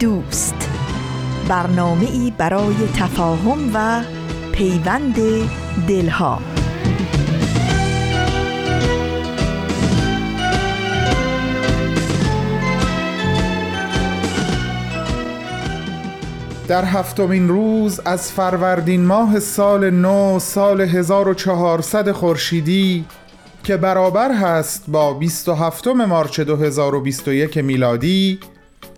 دوست. 0.00 0.70
برنامه 1.48 2.06
ای 2.10 2.32
برای 2.38 2.74
تفاهم 2.96 3.70
و 3.74 4.02
پیوند 4.52 5.16
دلها. 5.88 6.40
در 16.68 16.84
هفتمین 16.84 17.48
روز 17.48 18.00
از 18.04 18.32
فروردین 18.32 19.04
ماه 19.04 19.40
سال 19.40 19.90
نو 19.90 20.38
سال 20.38 20.80
1400 20.80 22.12
خورشیدی 22.12 23.04
که 23.64 23.76
برابر 23.76 24.32
هست 24.32 24.84
با 24.88 25.14
27 25.14 25.86
مارچ 25.86 26.40
2021 26.40 27.58
میلادی 27.58 28.40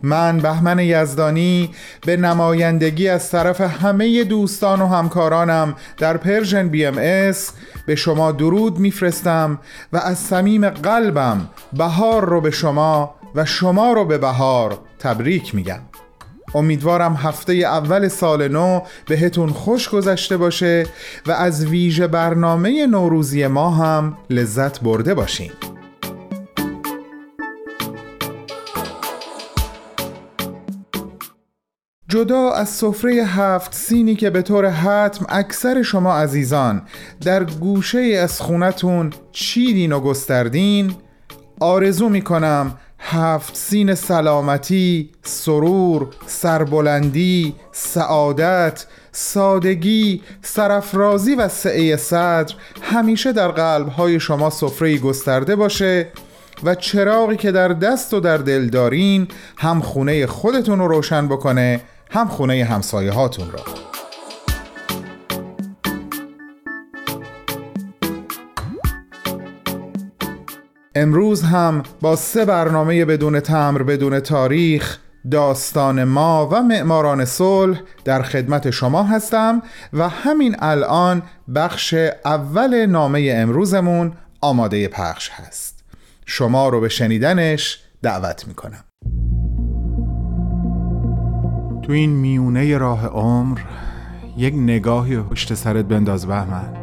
من 0.02 0.38
بهمن 0.38 0.78
یزدانی 0.78 1.70
به 2.06 2.16
نمایندگی 2.16 3.08
از 3.08 3.30
طرف 3.30 3.60
همه 3.60 4.24
دوستان 4.24 4.82
و 4.82 4.86
همکارانم 4.86 5.74
در 5.98 6.16
Persian 6.16 6.68
BMS 6.68 7.52
به 7.86 7.94
شما 7.94 8.32
درود 8.32 8.78
میفرستم 8.78 9.58
و 9.92 9.96
از 9.96 10.18
صمیم 10.18 10.68
قلبم 10.68 11.48
بهار 11.72 12.24
رو 12.24 12.40
به 12.40 12.50
شما 12.50 13.14
و 13.34 13.44
شما 13.44 13.92
رو 13.92 14.04
به 14.04 14.18
بهار 14.18 14.78
تبریک 14.98 15.54
میگم. 15.54 15.80
امیدوارم 16.54 17.14
هفته 17.14 17.52
اول 17.52 18.08
سال 18.08 18.48
نو 18.48 18.80
بهتون 19.08 19.48
خوش 19.48 19.88
گذشته 19.88 20.36
باشه 20.36 20.86
و 21.26 21.32
از 21.32 21.66
ویژه 21.66 22.06
برنامه 22.06 22.86
نوروزی 22.86 23.46
ما 23.46 23.70
هم 23.70 24.16
لذت 24.30 24.80
برده 24.80 25.14
باشین. 25.14 25.50
جدا 32.10 32.50
از 32.50 32.68
سفره 32.68 33.12
هفت 33.12 33.74
سینی 33.74 34.14
که 34.14 34.30
به 34.30 34.42
طور 34.42 34.66
حتم 34.70 35.26
اکثر 35.28 35.82
شما 35.82 36.14
عزیزان 36.16 36.82
در 37.20 37.44
گوشه 37.44 37.98
از 38.22 38.40
خونتون 38.40 39.10
چیدین 39.32 39.92
و 39.92 40.00
گستردین 40.00 40.94
آرزو 41.60 42.08
می 42.08 42.22
کنم 42.22 42.74
هفت 42.98 43.56
سین 43.56 43.94
سلامتی، 43.94 45.10
سرور، 45.22 46.06
سربلندی، 46.26 47.54
سعادت، 47.72 48.86
سادگی، 49.12 50.22
سرفرازی 50.42 51.34
و 51.34 51.48
سعه 51.48 51.96
صدر 51.96 52.54
همیشه 52.82 53.32
در 53.32 53.48
قلبهای 53.48 54.20
شما 54.20 54.50
سفره 54.50 54.98
گسترده 54.98 55.56
باشه 55.56 56.06
و 56.64 56.74
چراغی 56.74 57.36
که 57.36 57.52
در 57.52 57.68
دست 57.68 58.14
و 58.14 58.20
در 58.20 58.36
دل 58.36 58.68
دارین 58.68 59.28
هم 59.58 59.80
خونه 59.80 60.26
خودتون 60.26 60.78
رو 60.78 60.88
روشن 60.88 61.28
بکنه 61.28 61.80
هم 62.10 62.28
خونه 62.28 62.64
همسایه 62.64 63.12
هاتون 63.12 63.50
را. 63.50 63.64
امروز 70.94 71.42
هم 71.42 71.82
با 72.00 72.16
سه 72.16 72.44
برنامه 72.44 73.04
بدون 73.04 73.40
تمر 73.40 73.82
بدون 73.82 74.20
تاریخ 74.20 74.98
داستان 75.30 76.04
ما 76.04 76.48
و 76.52 76.62
معماران 76.62 77.24
صلح 77.24 77.80
در 78.04 78.22
خدمت 78.22 78.70
شما 78.70 79.02
هستم 79.02 79.62
و 79.92 80.08
همین 80.08 80.56
الان 80.58 81.22
بخش 81.54 81.94
اول 82.24 82.86
نامه 82.86 83.34
امروزمون 83.36 84.12
آماده 84.40 84.88
پخش 84.88 85.30
هست. 85.30 85.84
شما 86.26 86.68
رو 86.68 86.80
به 86.80 86.88
شنیدنش 86.88 87.80
دعوت 88.02 88.48
می‌کنم. 88.48 88.84
تو 91.90 91.94
این 91.94 92.10
میونه 92.10 92.78
راه 92.78 93.06
عمر 93.06 93.60
یک 94.36 94.54
نگاهی 94.54 95.16
پشت 95.16 95.54
سرت 95.54 95.84
بنداز 95.84 96.26
بهمن. 96.26 96.74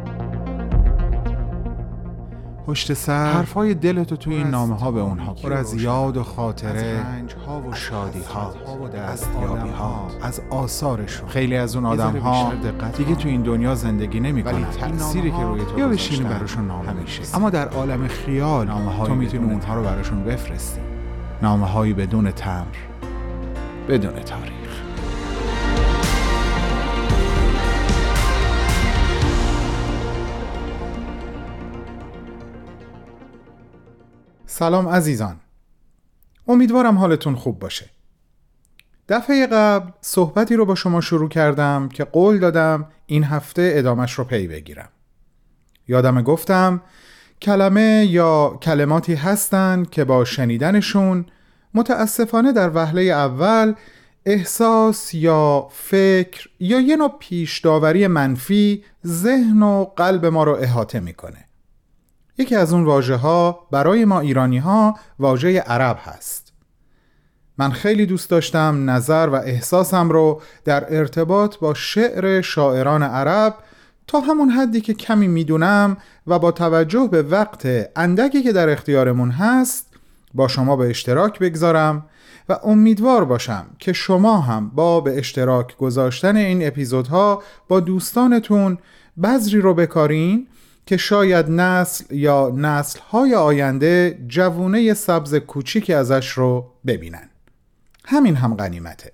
پشت 2.66 2.92
سر 2.92 3.32
حرفای 3.32 3.74
دلتو 3.74 4.16
تو 4.16 4.30
این 4.30 4.46
نامه 4.46 4.76
ها 4.76 4.90
به 4.90 5.00
اونها 5.00 5.34
پر 5.34 5.52
از 5.52 5.74
یاد 5.74 6.16
و 6.16 6.22
خاطره 6.22 7.02
ها 7.46 7.60
و 7.60 7.74
شادی 7.74 8.20
ها 8.34 8.54
دستیابی 8.88 9.70
ها 9.70 10.06
از 10.22 10.40
آثارشون. 10.50 11.28
خیلی 11.28 11.56
از 11.56 11.76
اون 11.76 11.86
آدم 11.86 12.16
ها 12.16 12.52
دیگه 12.96 13.14
تو 13.14 13.28
این 13.28 13.42
دنیا 13.42 13.74
زندگی 13.74 14.20
نمی 14.20 14.42
کنن. 14.42 14.64
تأثیری 14.64 15.30
که 15.30 15.42
روی 15.42 15.64
تو 15.64 15.78
یا 15.78 15.88
بشینی 15.88 16.24
براشون 16.24 16.66
نامه 16.66 16.92
میشه 16.92 17.36
اما 17.36 17.50
در 17.50 17.68
عالم 17.68 18.08
خیال 18.08 18.66
نامه 18.66 19.06
تو 19.06 19.14
می‌تونی 19.14 19.52
اونها 19.52 19.74
رو 19.74 19.82
براشون 19.82 20.24
بفرستی. 20.24 20.80
نامه 21.42 21.66
هایی 21.66 21.92
بدون 21.92 22.30
تمر 22.30 22.76
بدون 23.88 24.12
تاریخ. 24.12 24.57
سلام 34.58 34.88
عزیزان. 34.88 35.40
امیدوارم 36.48 36.98
حالتون 36.98 37.34
خوب 37.34 37.58
باشه. 37.58 37.90
دفعه 39.08 39.46
قبل 39.46 39.90
صحبتی 40.00 40.56
رو 40.56 40.64
با 40.64 40.74
شما 40.74 41.00
شروع 41.00 41.28
کردم 41.28 41.88
که 41.88 42.04
قول 42.04 42.38
دادم 42.38 42.86
این 43.06 43.24
هفته 43.24 43.72
ادامش 43.74 44.12
رو 44.12 44.24
پی 44.24 44.48
بگیرم. 44.48 44.88
یادم 45.88 46.22
گفتم 46.22 46.82
کلمه 47.42 48.06
یا 48.10 48.58
کلماتی 48.62 49.14
هستند 49.14 49.90
که 49.90 50.04
با 50.04 50.24
شنیدنشون 50.24 51.26
متاسفانه 51.74 52.52
در 52.52 52.70
وهله 52.74 53.02
اول 53.02 53.74
احساس 54.26 55.14
یا 55.14 55.68
فکر 55.72 56.48
یا 56.60 56.80
یه 56.80 56.96
نوع 56.96 57.12
پیش 57.18 57.58
داوری 57.58 58.06
منفی 58.06 58.84
ذهن 59.06 59.62
و 59.62 59.84
قلب 59.84 60.26
ما 60.26 60.44
رو 60.44 60.56
احاطه 60.60 61.00
می‌کنه. 61.00 61.47
یکی 62.38 62.56
از 62.56 62.72
اون 62.72 62.84
واژه 62.84 63.16
ها 63.16 63.66
برای 63.70 64.04
ما 64.04 64.20
ایرانی 64.20 64.58
ها 64.58 64.96
واژه 65.18 65.58
عرب 65.60 65.98
هست. 66.02 66.52
من 67.58 67.70
خیلی 67.70 68.06
دوست 68.06 68.30
داشتم 68.30 68.90
نظر 68.90 69.28
و 69.32 69.34
احساسم 69.34 70.08
رو 70.08 70.42
در 70.64 70.96
ارتباط 70.96 71.56
با 71.56 71.74
شعر 71.74 72.40
شاعران 72.40 73.02
عرب 73.02 73.54
تا 74.06 74.20
همون 74.20 74.48
حدی 74.48 74.80
که 74.80 74.94
کمی 74.94 75.28
می‌دونم 75.28 75.96
و 76.26 76.38
با 76.38 76.52
توجه 76.52 77.08
به 77.10 77.22
وقت 77.22 77.68
اندکی 77.96 78.42
که 78.42 78.52
در 78.52 78.68
اختیارمون 78.68 79.30
هست 79.30 79.86
با 80.34 80.48
شما 80.48 80.76
به 80.76 80.90
اشتراک 80.90 81.38
بگذارم 81.38 82.06
و 82.48 82.58
امیدوار 82.64 83.24
باشم 83.24 83.66
که 83.78 83.92
شما 83.92 84.40
هم 84.40 84.70
با 84.70 85.00
به 85.00 85.18
اشتراک 85.18 85.76
گذاشتن 85.76 86.36
این 86.36 86.66
اپیزودها 86.66 87.42
با 87.68 87.80
دوستانتون 87.80 88.78
بذری 89.22 89.60
رو 89.60 89.74
بکارین 89.74 90.46
که 90.88 90.96
شاید 90.96 91.50
نسل 91.50 92.14
یا 92.14 92.52
نسلهای 92.56 93.34
آینده 93.34 94.18
جوونه 94.28 94.94
سبز 94.94 95.34
کوچیکی 95.34 95.94
ازش 95.94 96.28
رو 96.28 96.70
ببینن. 96.86 97.28
همین 98.04 98.36
هم 98.36 98.54
غنیمته. 98.54 99.12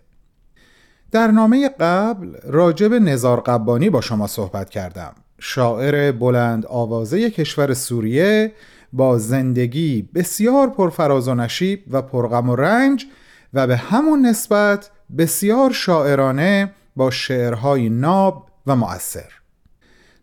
در 1.10 1.26
نامه 1.26 1.68
قبل 1.68 2.34
راجب 2.44 2.94
نزار 2.94 3.40
قبانی 3.40 3.90
با 3.90 4.00
شما 4.00 4.26
صحبت 4.26 4.70
کردم. 4.70 5.14
شاعر 5.38 6.12
بلند 6.12 6.66
آوازه 6.66 7.30
کشور 7.30 7.74
سوریه 7.74 8.52
با 8.92 9.18
زندگی 9.18 10.08
بسیار 10.14 10.70
پرفراز 10.70 11.28
و 11.28 11.34
نشیب 11.34 11.84
و 11.90 12.02
پرغم 12.02 12.50
و 12.50 12.56
رنج 12.56 13.06
و 13.54 13.66
به 13.66 13.76
همون 13.76 14.26
نسبت 14.26 14.90
بسیار 15.18 15.72
شاعرانه 15.72 16.74
با 16.96 17.10
شعرهای 17.10 17.88
ناب 17.88 18.50
و 18.66 18.76
مؤثر. 18.76 19.43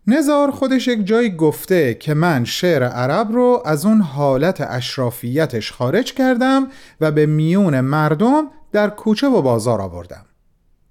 نزار 0.06 0.50
خودش 0.50 0.88
یک 0.88 1.06
جایی 1.06 1.30
گفته 1.30 1.94
که 1.94 2.14
من 2.14 2.44
شعر 2.44 2.82
عرب 2.82 3.32
رو 3.32 3.62
از 3.64 3.86
اون 3.86 4.00
حالت 4.00 4.60
اشرافیتش 4.60 5.72
خارج 5.72 6.14
کردم 6.14 6.68
و 7.00 7.10
به 7.10 7.26
میون 7.26 7.80
مردم 7.80 8.44
در 8.72 8.90
کوچه 8.90 9.26
و 9.26 9.42
بازار 9.42 9.80
آوردم. 9.80 10.24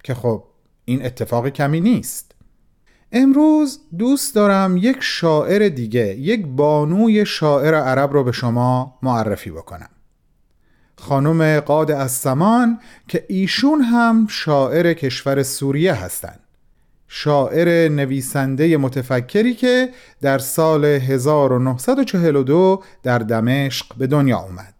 که 0.03 0.13
خب 0.13 0.43
این 0.85 1.05
اتفاق 1.05 1.49
کمی 1.49 1.81
نیست. 1.81 2.31
امروز 3.11 3.79
دوست 3.97 4.35
دارم 4.35 4.77
یک 4.77 4.97
شاعر 4.99 5.69
دیگه 5.69 6.15
یک 6.15 6.47
بانوی 6.47 7.25
شاعر 7.25 7.75
عرب 7.75 8.13
رو 8.13 8.23
به 8.23 8.31
شما 8.31 8.99
معرفی 9.01 9.51
بکنم. 9.51 9.89
خانم 10.95 11.59
قاد 11.59 11.91
از 11.91 12.11
سمان 12.11 12.79
که 13.07 13.25
ایشون 13.29 13.81
هم 13.81 14.27
شاعر 14.27 14.93
کشور 14.93 15.43
سوریه 15.43 15.93
هستند 15.93 16.40
شاعر 17.13 17.89
نویسنده 17.89 18.77
متفکری 18.77 19.53
که 19.53 19.89
در 20.21 20.39
سال 20.39 20.85
1942 20.85 22.83
در 23.03 23.19
دمشق 23.19 23.85
به 23.97 24.07
دنیا 24.07 24.39
اومد 24.39 24.73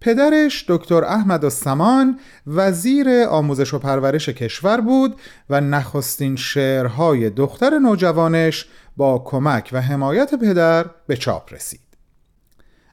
پدرش 0.00 0.64
دکتر 0.68 1.04
احمد 1.04 1.44
السمان 1.44 2.18
وزیر 2.46 3.08
آموزش 3.28 3.74
و 3.74 3.78
پرورش 3.78 4.28
کشور 4.28 4.80
بود 4.80 5.20
و 5.50 5.60
نخستین 5.60 6.36
شعرهای 6.36 7.30
دختر 7.30 7.78
نوجوانش 7.78 8.66
با 8.96 9.18
کمک 9.18 9.70
و 9.72 9.80
حمایت 9.80 10.34
پدر 10.34 10.86
به 11.06 11.16
چاپ 11.16 11.52
رسید. 11.52 11.80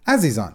عزیزان 0.08 0.54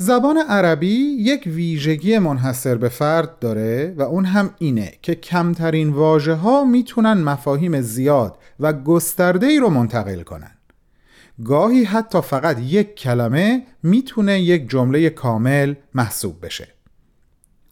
زبان 0.00 0.38
عربی 0.48 1.16
یک 1.18 1.42
ویژگی 1.46 2.18
منحصر 2.18 2.74
به 2.74 2.88
فرد 2.88 3.38
داره 3.38 3.94
و 3.96 4.02
اون 4.02 4.24
هم 4.24 4.50
اینه 4.58 4.92
که 5.02 5.14
کمترین 5.14 5.88
واژه 5.88 6.34
ها 6.34 6.64
می‌تونن 6.64 7.12
مفاهیم 7.12 7.80
زیاد 7.80 8.38
و 8.60 8.72
گسترده 8.72 9.46
ای 9.46 9.58
رو 9.58 9.68
منتقل 9.68 10.22
کنن. 10.22 10.50
گاهی 11.44 11.84
حتی 11.84 12.20
فقط 12.20 12.58
یک 12.58 12.94
کلمه 12.94 13.62
می‌تونه 13.82 14.40
یک 14.40 14.70
جمله 14.70 15.10
کامل 15.10 15.74
محسوب 15.94 16.46
بشه. 16.46 16.68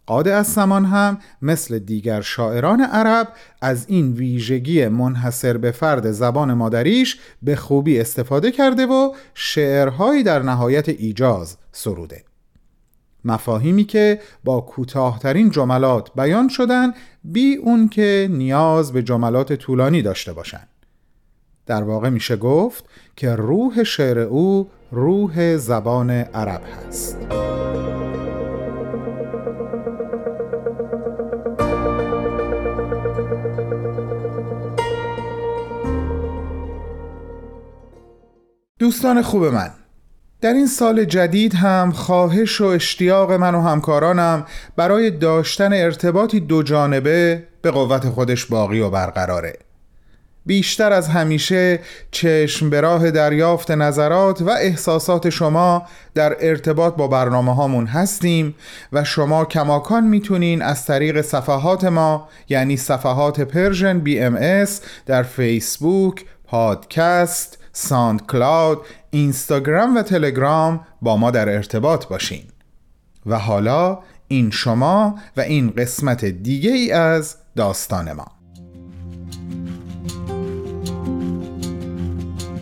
قاد 0.07 0.29
از 0.29 0.47
سمان 0.47 0.85
هم 0.85 1.19
مثل 1.43 1.79
دیگر 1.79 2.21
شاعران 2.21 2.81
عرب 2.81 3.29
از 3.61 3.85
این 3.89 4.13
ویژگی 4.13 4.89
منحصر 4.89 5.57
به 5.57 5.71
فرد 5.71 6.11
زبان 6.11 6.53
مادریش 6.53 7.19
به 7.43 7.57
خوبی 7.57 8.01
استفاده 8.01 8.51
کرده 8.51 8.87
و 8.87 9.13
شعرهایی 9.35 10.23
در 10.23 10.43
نهایت 10.43 10.89
ایجاز 10.89 11.57
سروده 11.77 12.25
مفاهیمی 13.25 13.85
که 13.85 14.21
با 14.45 14.61
کوتاهترین 14.61 15.51
جملات 15.51 16.11
بیان 16.15 16.49
شدن 16.49 16.93
بی 17.25 17.57
اون 17.57 17.89
که 17.89 18.29
نیاز 18.31 18.93
به 18.93 19.03
جملات 19.03 19.53
طولانی 19.53 20.03
داشته 20.03 20.33
باشند. 20.33 20.69
در 21.67 21.83
واقع 21.83 22.09
میشه 22.09 22.37
گفت 22.37 22.85
که 23.17 23.31
روح 23.31 23.83
شعر 23.83 24.19
او 24.19 24.71
روح 24.91 25.57
زبان 25.57 26.11
عرب 26.11 26.63
هست 26.89 27.19
دوستان 38.79 39.23
خوب 39.23 39.45
من 39.45 39.71
در 40.47 40.55
این 40.55 40.67
سال 40.67 41.05
جدید 41.05 41.55
هم 41.55 41.93
خواهش 41.93 42.61
و 42.61 42.65
اشتیاق 42.65 43.33
من 43.33 43.55
و 43.55 43.61
همکارانم 43.61 44.47
برای 44.77 45.11
داشتن 45.11 45.73
ارتباطی 45.73 46.41
دو 46.41 46.63
جانبه 46.63 47.43
به 47.63 47.71
قوت 47.71 48.09
خودش 48.09 48.47
باقی 48.47 48.81
و 48.81 48.91
برقراره. 48.91 49.59
بیشتر 50.47 50.93
از 50.93 51.09
همیشه 51.09 51.81
چشم 52.11 52.71
به 52.71 52.81
راه 52.81 53.11
دریافت 53.11 53.71
نظرات 53.71 54.43
و 54.43 54.51
احساسات 54.51 55.31
شما 55.31 55.87
در 56.15 56.37
ارتباط 56.41 56.95
با 56.95 57.09
برنامه 57.09 57.55
هامون 57.55 57.87
هستیم 57.87 58.55
و 58.93 59.05
شما 59.05 59.45
کماکان 59.45 60.05
می‌تونین 60.05 60.63
از 60.63 60.87
طریق 60.87 61.21
صفحات 61.21 61.85
ما 61.85 62.29
یعنی 62.49 62.77
صفحات 62.77 63.41
Persian 63.41 63.99
BMS 63.99 64.81
در 65.07 65.23
فیسبوک، 65.23 66.25
پادکست، 66.45 67.59
SoundCloud، 67.73 68.79
اینستاگرام 69.17 69.97
و 69.97 70.03
تلگرام 70.03 70.81
با 71.03 71.17
ما 71.17 71.31
در 71.31 71.49
ارتباط 71.49 72.07
باشین. 72.07 72.43
و 73.27 73.39
حالا 73.39 73.99
این 74.29 74.51
شما 74.51 75.19
و 75.37 75.41
این 75.41 75.71
قسمت 75.71 76.25
دیگه 76.25 76.71
ای 76.71 76.93
از 76.93 77.37
داستان 77.57 78.13
ما. 78.13 78.27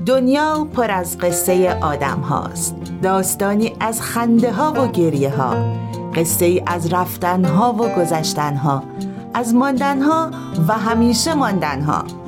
دنیا 0.07 0.69
پر 0.73 0.91
از 0.91 1.19
قصه 1.19 1.79
آدم 1.81 2.21
هاست. 2.21 2.77
داستانی 3.03 3.73
از 3.81 4.03
خنده 4.03 4.53
ها 4.53 4.73
و 4.73 4.93
گریه 4.93 5.31
ها. 5.31 5.75
قصه 6.15 6.45
ای 6.45 6.63
از 6.67 6.93
رفتن 6.93 7.45
ها 7.45 7.73
و 7.73 7.89
گذشتن 7.89 8.57
ها. 8.57 8.85
از 9.35 9.55
ماندن 9.55 10.03
ها 10.03 10.31
و 10.69 10.73
همیشه 10.73 11.35
ماندن 11.35 11.81
ها. 11.81 12.24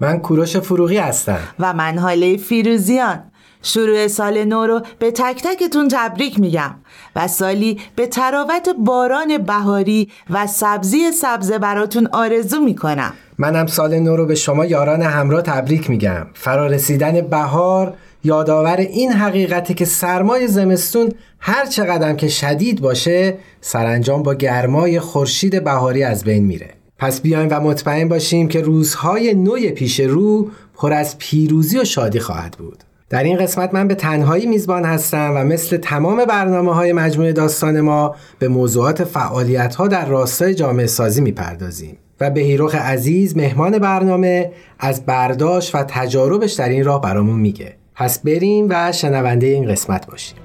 من 0.00 0.18
کوروش 0.18 0.56
فروغی 0.56 0.98
هستم. 0.98 1.38
و 1.58 1.72
من 1.72 1.98
حاله 1.98 2.36
فیروزیان. 2.36 3.22
شروع 3.62 4.08
سال 4.08 4.44
نو 4.44 4.66
رو 4.66 4.80
به 4.98 5.10
تک 5.10 5.42
تکتون 5.42 5.88
تبریک 5.88 6.40
میگم 6.40 6.74
و 7.16 7.28
سالی 7.28 7.80
به 7.96 8.06
تراوت 8.06 8.68
باران 8.78 9.38
بهاری 9.38 10.08
و 10.30 10.46
سبزی 10.46 11.12
سبزه 11.12 11.58
براتون 11.58 12.08
آرزو 12.12 12.60
می‌کنم. 12.60 13.12
منم 13.38 13.66
سال 13.66 13.98
نو 13.98 14.16
رو 14.16 14.26
به 14.26 14.34
شما 14.34 14.66
یاران 14.66 15.02
همراه 15.02 15.42
تبریک 15.42 15.90
میگم. 15.90 16.26
فرارسیدن 16.34 17.20
بهار 17.20 17.94
یادآور 18.24 18.76
این 18.76 19.12
حقیقته 19.12 19.74
که 19.74 19.84
سرمای 19.84 20.48
زمستون 20.48 21.12
هر 21.40 21.66
چقدر 21.66 22.14
که 22.14 22.28
شدید 22.28 22.80
باشه 22.80 23.38
سرانجام 23.60 24.22
با 24.22 24.34
گرمای 24.34 25.00
خورشید 25.00 25.64
بهاری 25.64 26.02
از 26.02 26.24
بین 26.24 26.44
میره. 26.44 26.73
پس 26.98 27.20
بیایم 27.20 27.48
و 27.50 27.60
مطمئن 27.60 28.08
باشیم 28.08 28.48
که 28.48 28.60
روزهای 28.60 29.34
نوی 29.34 29.70
پیش 29.70 30.00
رو 30.00 30.50
پر 30.74 30.92
از 30.92 31.18
پیروزی 31.18 31.78
و 31.78 31.84
شادی 31.84 32.20
خواهد 32.20 32.56
بود. 32.58 32.84
در 33.10 33.22
این 33.22 33.36
قسمت 33.36 33.74
من 33.74 33.88
به 33.88 33.94
تنهایی 33.94 34.46
میزبان 34.46 34.84
هستم 34.84 35.32
و 35.36 35.44
مثل 35.44 35.76
تمام 35.76 36.24
برنامه 36.24 36.74
های 36.74 36.92
مجموعه 36.92 37.32
داستان 37.32 37.80
ما 37.80 38.14
به 38.38 38.48
موضوعات 38.48 39.04
فعالیت 39.04 39.74
ها 39.74 39.88
در 39.88 40.06
راستای 40.06 40.54
جامعه 40.54 40.86
سازی 40.86 41.20
می‌پردازیم 41.20 41.96
و 42.20 42.30
به 42.30 42.40
هیروخ 42.40 42.74
عزیز 42.74 43.36
مهمان 43.36 43.78
برنامه 43.78 44.52
از 44.78 45.06
برداشت 45.06 45.74
و 45.74 45.84
تجاربش 45.88 46.52
در 46.52 46.68
این 46.68 46.84
راه 46.84 47.00
برامون 47.00 47.40
میگه. 47.40 47.76
پس 47.94 48.18
بریم 48.18 48.66
و 48.70 48.92
شنونده 48.92 49.46
این 49.46 49.66
قسمت 49.68 50.06
باشیم. 50.06 50.36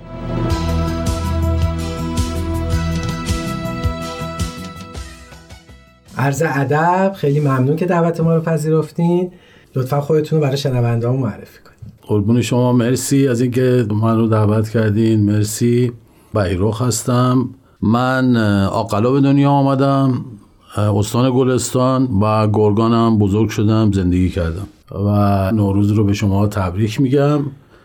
عرض 6.20 6.44
ادب 6.46 7.14
خیلی 7.16 7.40
ممنون 7.40 7.76
که 7.76 7.86
دعوت 7.86 8.20
ما 8.20 8.36
رو 8.36 8.42
پذیرفتین. 8.42 9.32
لطفا 9.76 10.02
خودتون 10.02 10.40
رو 10.40 10.46
برای 10.46 10.58
شنونده 10.58 11.08
ها 11.08 11.14
معرفی 11.16 11.60
کنید. 11.64 11.94
قربون 12.02 12.42
شما. 12.42 12.74
مرسی 12.74 13.28
از 13.28 13.42
اینکه 13.42 13.86
من 14.02 14.18
رو 14.18 14.28
دعوت 14.28 14.70
کردین. 14.70 15.20
مرسی. 15.26 15.92
بیروخ 16.34 16.82
هستم. 16.82 17.50
من 17.82 18.38
آقلا 18.68 19.12
به 19.12 19.22
دنیا 19.22 19.50
آمدم. 19.50 20.26
استان 20.78 21.32
گلستان 21.36 22.04
و 22.22 22.48
گرگانم. 22.48 23.18
بزرگ 23.18 23.50
شدم. 23.50 23.92
زندگی 23.92 24.30
کردم. 24.30 24.68
و 24.92 25.52
نوروز 25.52 25.92
رو 25.92 26.04
به 26.04 26.14
شما 26.14 26.48
تبریک 26.48 27.02
میگم. 27.02 27.40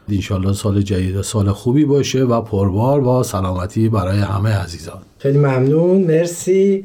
انشالله 0.08 0.52
سال 0.52 0.82
جدید 0.82 1.22
سال 1.22 1.52
خوبی 1.52 1.84
باشه 1.84 2.24
و 2.24 2.40
پربار 2.40 3.00
با 3.00 3.22
سلامتی 3.22 3.88
برای 3.88 4.18
همه 4.18 4.50
عزیزان. 4.50 4.98
خیلی 5.18 5.38
ممنون. 5.38 6.02
مرسی. 6.02 6.84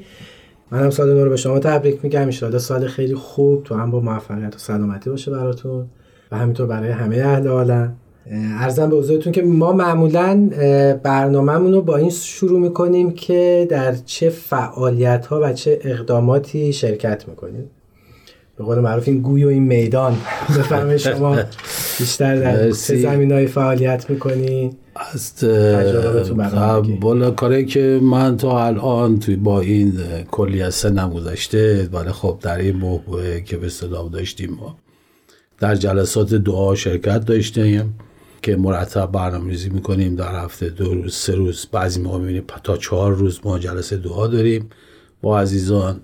منم 0.72 0.90
سال 0.90 1.14
نو 1.14 1.24
رو 1.24 1.30
به 1.30 1.38
شما 1.38 1.60
تبریک 1.60 2.00
میگم. 2.04 2.22
ان 2.22 2.58
سال 2.58 2.88
خیلی 2.88 3.16
خوب 3.16 3.64
تو 3.64 3.76
هم 3.76 3.92
با 3.92 4.00
موفقیت 4.00 4.56
و 4.56 4.60
سلامتی 4.60 5.10
باشه 5.10 5.32
براتون 5.32 5.86
و 6.32 6.38
همینطور 6.38 6.68
برای 6.68 6.90
همه 6.90 7.18
اهل 7.18 7.48
عالم. 7.48 7.96
ارزم 8.60 8.90
به 8.90 8.96
حضورتون 8.96 9.34
که 9.34 9.42
ما 9.42 9.72
معمولا 9.72 10.50
برنامهمون 11.04 11.74
رو 11.74 11.82
با 11.82 11.98
این 11.98 12.10
شروع 12.10 12.60
می‌کنیم 12.60 13.12
که 13.12 13.68
در 13.70 13.96
چه 13.96 14.30
فعالیت 14.30 15.26
ها 15.26 15.40
و 15.44 15.54
چه 15.54 15.80
اقداماتی 15.84 16.74
شرکت 16.74 17.28
می‌کنیم. 17.28 17.70
به 18.60 18.66
قول 18.66 18.80
معروف 18.80 19.08
این 19.08 19.22
گوی 19.22 19.44
و 19.44 19.48
این 19.48 19.64
میدان. 19.64 20.18
بفرمایید 20.50 20.98
شما 21.16 21.38
بیشتر 22.00 22.36
در 22.36 22.72
چه 22.72 22.98
زمین 22.98 23.32
های 23.32 23.48
فعالیت 23.48 24.10
می‌کنید 24.10 24.78
از 25.14 25.34
بالا 27.00 27.32
کاری 27.32 27.66
که 27.66 28.00
من 28.04 28.38
تا 28.38 28.66
الان 28.66 29.20
توی 29.20 29.36
با 29.36 29.62
این 29.62 29.94
کلی 30.32 30.72
سنم 30.72 31.10
گذشته 31.10 31.90
ولی 31.94 32.12
خب 32.12 32.38
در 32.42 32.58
این 32.58 32.76
موقع 32.76 33.40
که 33.40 33.58
به 33.58 33.70
صدا 33.70 34.08
داشتیم 34.08 34.58
ما 34.60 34.78
در 35.60 35.76
جلسات 35.76 36.34
دعا 36.34 36.76
شرکت 36.76 37.26
داشتیم 37.26 38.00
که 38.42 38.56
مرتب 38.56 39.12
برنامه 39.12 39.50
ریزی 39.50 39.70
می‌کنیم. 39.70 40.16
در 40.16 40.44
هفته 40.44 40.70
دو 40.70 40.94
روز 40.94 41.16
سه 41.16 41.36
روز 41.36 41.68
بعضی 41.72 42.02
موقع 42.02 42.18
می‌بینیم 42.18 42.44
تا 42.64 42.78
چهار 42.78 43.14
روز 43.14 43.40
ما 43.44 43.60
جلسه 43.60 43.98
دعا 43.98 44.28
داریم. 44.28 44.70
با 45.22 45.40
عزیزان 45.40 46.02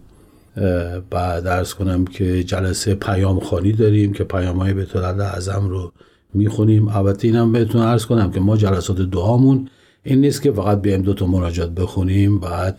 بعد 1.10 1.44
درس 1.44 1.74
کنم 1.74 2.06
که 2.06 2.44
جلسه 2.44 2.96
پیام 2.96 3.40
خانی 3.40 3.72
داریم 3.72 4.14
که 4.14 4.24
پیام 4.24 4.58
های 4.58 4.74
به 4.74 4.88
اعظم 4.96 5.68
رو 5.70 5.92
می‌خونیم. 6.34 6.88
البته 6.88 7.28
اینم 7.28 7.52
بهتون 7.52 7.82
عرض 7.82 8.06
کنم 8.06 8.32
که 8.32 8.40
ما 8.40 8.58
جلسات 8.58 9.02
دعامون 9.02 9.68
این 10.04 10.22
نیست 10.22 10.42
که 10.42 10.52
فقط 10.52 10.82
بیایم 10.82 11.02
دو 11.02 11.14
تا 11.14 11.28
مناجات 11.28 11.70
بخونیم 11.70 12.40
بعد 12.40 12.78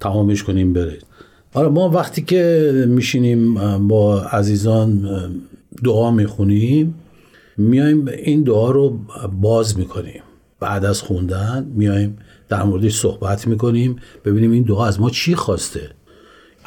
تمامش 0.00 0.42
کنیم 0.42 0.72
برید 0.72 1.06
آره 1.54 1.68
ما 1.68 1.88
وقتی 1.88 2.22
که 2.22 2.84
میشینیم 2.88 3.54
با 3.88 4.20
عزیزان 4.22 5.08
دعا 5.84 6.10
می‌خونیم 6.10 6.94
میایم 7.56 8.08
این 8.08 8.42
دعا 8.42 8.70
رو 8.70 8.98
باز 9.40 9.78
می‌کنیم. 9.78 10.22
بعد 10.60 10.84
از 10.84 11.02
خوندن 11.02 11.72
میایم 11.74 12.18
در 12.48 12.62
موردش 12.62 12.96
صحبت 12.96 13.46
می‌کنیم 13.46 13.96
ببینیم 14.24 14.50
این 14.50 14.62
دعا 14.62 14.86
از 14.86 15.00
ما 15.00 15.10
چی 15.10 15.34
خواسته. 15.34 15.90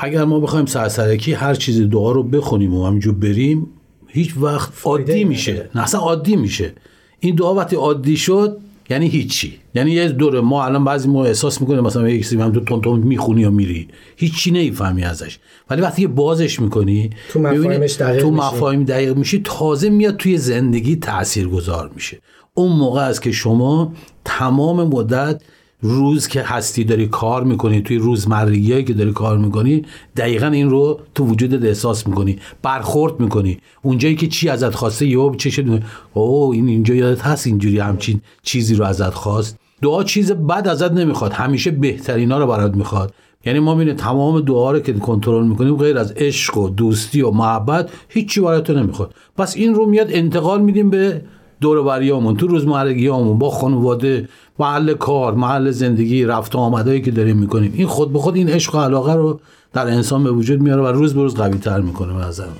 اگر 0.03 0.23
ما 0.23 0.39
بخوایم 0.39 0.65
سرسرکی 0.65 1.33
هر 1.33 1.53
چیز 1.53 1.81
دعا 1.89 2.11
رو 2.11 2.23
بخونیم 2.23 2.73
و 2.73 2.85
همینجور 2.85 3.13
بریم 3.13 3.67
هیچ 4.07 4.33
وقت 4.37 4.73
عادی 4.83 5.23
میشه. 5.23 5.69
نه 5.75 5.81
اصلا 5.81 5.99
عادی 5.99 6.35
میشه. 6.35 6.73
این 7.19 7.35
دعا 7.35 7.55
وقتی 7.55 7.75
عادی 7.75 8.17
شد 8.17 8.57
یعنی 8.89 9.07
هیچی. 9.07 9.57
یعنی 9.75 9.91
یه 9.91 10.09
دوره 10.09 10.41
ما 10.41 10.65
الان 10.65 10.83
بعضی 10.83 11.07
ما 11.07 11.25
احساس 11.25 11.61
می‌کنیم 11.61 11.79
مثلا 11.79 12.09
یک 12.09 12.23
چیزی 12.23 12.37
هم 12.37 12.51
تو 12.51 12.59
تون 12.59 12.81
تون 12.81 12.99
می‌خونی 12.99 13.41
یا 13.41 13.49
میری. 13.49 13.87
هیچی 14.15 14.51
نمی‌فهمی 14.51 15.03
ازش. 15.03 15.39
ولی 15.69 15.81
وقتی 15.81 16.07
بازش 16.07 16.59
می‌کنی 16.59 17.09
تو 17.29 17.39
مفاهیمش 17.39 17.93
دقیق 17.93 18.21
تو 18.21 18.31
مفاهیم 18.31 18.83
دقیق 18.83 19.17
میشی 19.17 19.41
تازه 19.43 19.89
میاد 19.89 20.17
توی 20.17 20.37
زندگی 20.37 20.95
تاثیرگذار 20.95 21.91
میشه. 21.95 22.21
اون 22.53 22.71
موقع 22.71 23.01
است 23.01 23.21
که 23.21 23.31
شما 23.31 23.93
تمام 24.25 24.83
مدت 24.83 25.41
روز 25.81 26.27
که 26.27 26.41
هستی 26.41 26.83
داری 26.83 27.07
کار 27.07 27.43
می‌کنی 27.43 27.81
توی 27.81 27.97
روزمرگی 27.97 28.83
که 28.83 28.93
داری 28.93 29.11
کار 29.11 29.37
می‌کنی 29.37 29.85
دقیقا 30.17 30.47
این 30.47 30.69
رو 30.69 30.99
تو 31.15 31.25
وجودت 31.25 31.63
احساس 31.65 32.07
می‌کنی 32.07 32.39
برخورد 32.61 33.19
می‌کنی. 33.19 33.57
اونجایی 33.81 34.15
که 34.15 34.27
چی 34.27 34.49
ازت 34.49 34.75
خواسته 34.75 35.05
یهو 35.05 35.35
چه 35.35 35.81
او 36.13 36.51
این 36.53 36.67
اینجا 36.67 36.95
یادت 36.95 37.21
هست 37.21 37.47
اینجوری 37.47 37.79
همچین 37.79 38.21
چیزی 38.43 38.75
رو 38.75 38.85
ازت 38.85 39.13
خواست؟ 39.13 39.57
دعا 39.81 40.03
چیز 40.03 40.31
بد 40.31 40.67
ازت 40.67 40.91
نمی‌خواد 40.91 41.33
همیشه 41.33 41.71
بهترینا 41.71 42.39
رو 42.39 42.47
برات 42.47 42.75
می‌خواد. 42.75 43.13
یعنی 43.45 43.59
ما 43.59 43.75
می‌بینیم 43.75 43.95
تمام 43.95 44.41
دعا 44.41 44.71
رو 44.71 44.79
که 44.79 44.93
کنترل 44.93 45.47
می‌کنیم 45.47 45.75
غیر 45.75 45.97
از 45.97 46.11
عشق 46.11 46.57
و 46.57 46.69
دوستی 46.69 47.21
و 47.21 47.31
محبت 47.31 47.89
هیچی 48.09 48.41
برای 48.41 48.61
تو 48.61 48.73
نمی‌خواد. 48.73 49.13
پس 49.37 49.55
این 49.55 49.73
رو 49.73 49.85
میاد 49.85 50.07
انتقال 50.09 50.61
میدیم 50.61 50.89
به 50.89 51.21
دور 51.61 52.33
تو 52.33 52.47
روزمرگیامون 52.47 53.37
با 53.37 53.49
خانواده 53.49 54.29
محل 54.59 54.93
کار 54.93 55.33
محل 55.33 55.71
زندگی 55.71 56.25
رفت 56.25 56.55
و 56.55 56.57
آمدهایی 56.57 57.01
که 57.01 57.11
داریم 57.11 57.37
می‌کنیم. 57.37 57.73
این 57.75 57.87
خود 57.87 58.13
به 58.13 58.19
خود 58.19 58.35
این 58.35 58.49
عشق 58.49 58.75
و 58.75 58.79
علاقه 58.79 59.13
رو 59.13 59.39
در 59.73 59.87
انسان 59.87 60.23
به 60.23 60.31
وجود 60.31 60.61
میاره 60.61 60.81
و 60.81 60.87
روز 60.87 61.13
به 61.13 61.21
روز 61.21 61.35
قوی 61.35 61.57
تر 61.57 61.81
می‌کنه 61.81 62.13
به 62.13 62.19
نظرم 62.19 62.55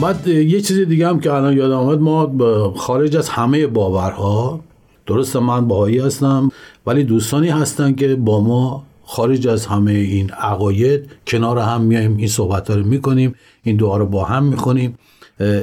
بعد 0.00 0.26
یه 0.26 0.60
چیز 0.60 0.78
دیگه 0.78 1.08
هم 1.08 1.20
که 1.20 1.32
الان 1.32 1.56
یادم 1.56 1.76
آمد 1.76 2.00
ما 2.00 2.74
خارج 2.76 3.16
از 3.16 3.28
همه 3.28 3.66
باورها 3.66 4.60
درست 5.06 5.36
من 5.36 5.68
باهایی 5.68 5.98
هستم 5.98 6.50
ولی 6.86 7.04
دوستانی 7.04 7.48
هستن 7.48 7.94
که 7.94 8.16
با 8.16 8.40
ما 8.40 8.84
خارج 9.06 9.46
از 9.48 9.66
همه 9.66 9.92
این 9.92 10.30
عقاید 10.30 11.10
کنار 11.26 11.58
هم 11.58 11.80
میایم 11.80 12.16
این 12.16 12.28
صحبت 12.28 12.70
رو 12.70 12.86
می‌کنیم 12.86 13.34
این 13.62 13.76
دعا 13.76 13.96
رو 13.96 14.06
با 14.06 14.24
هم 14.24 14.44
می‌خونیم 14.44 14.98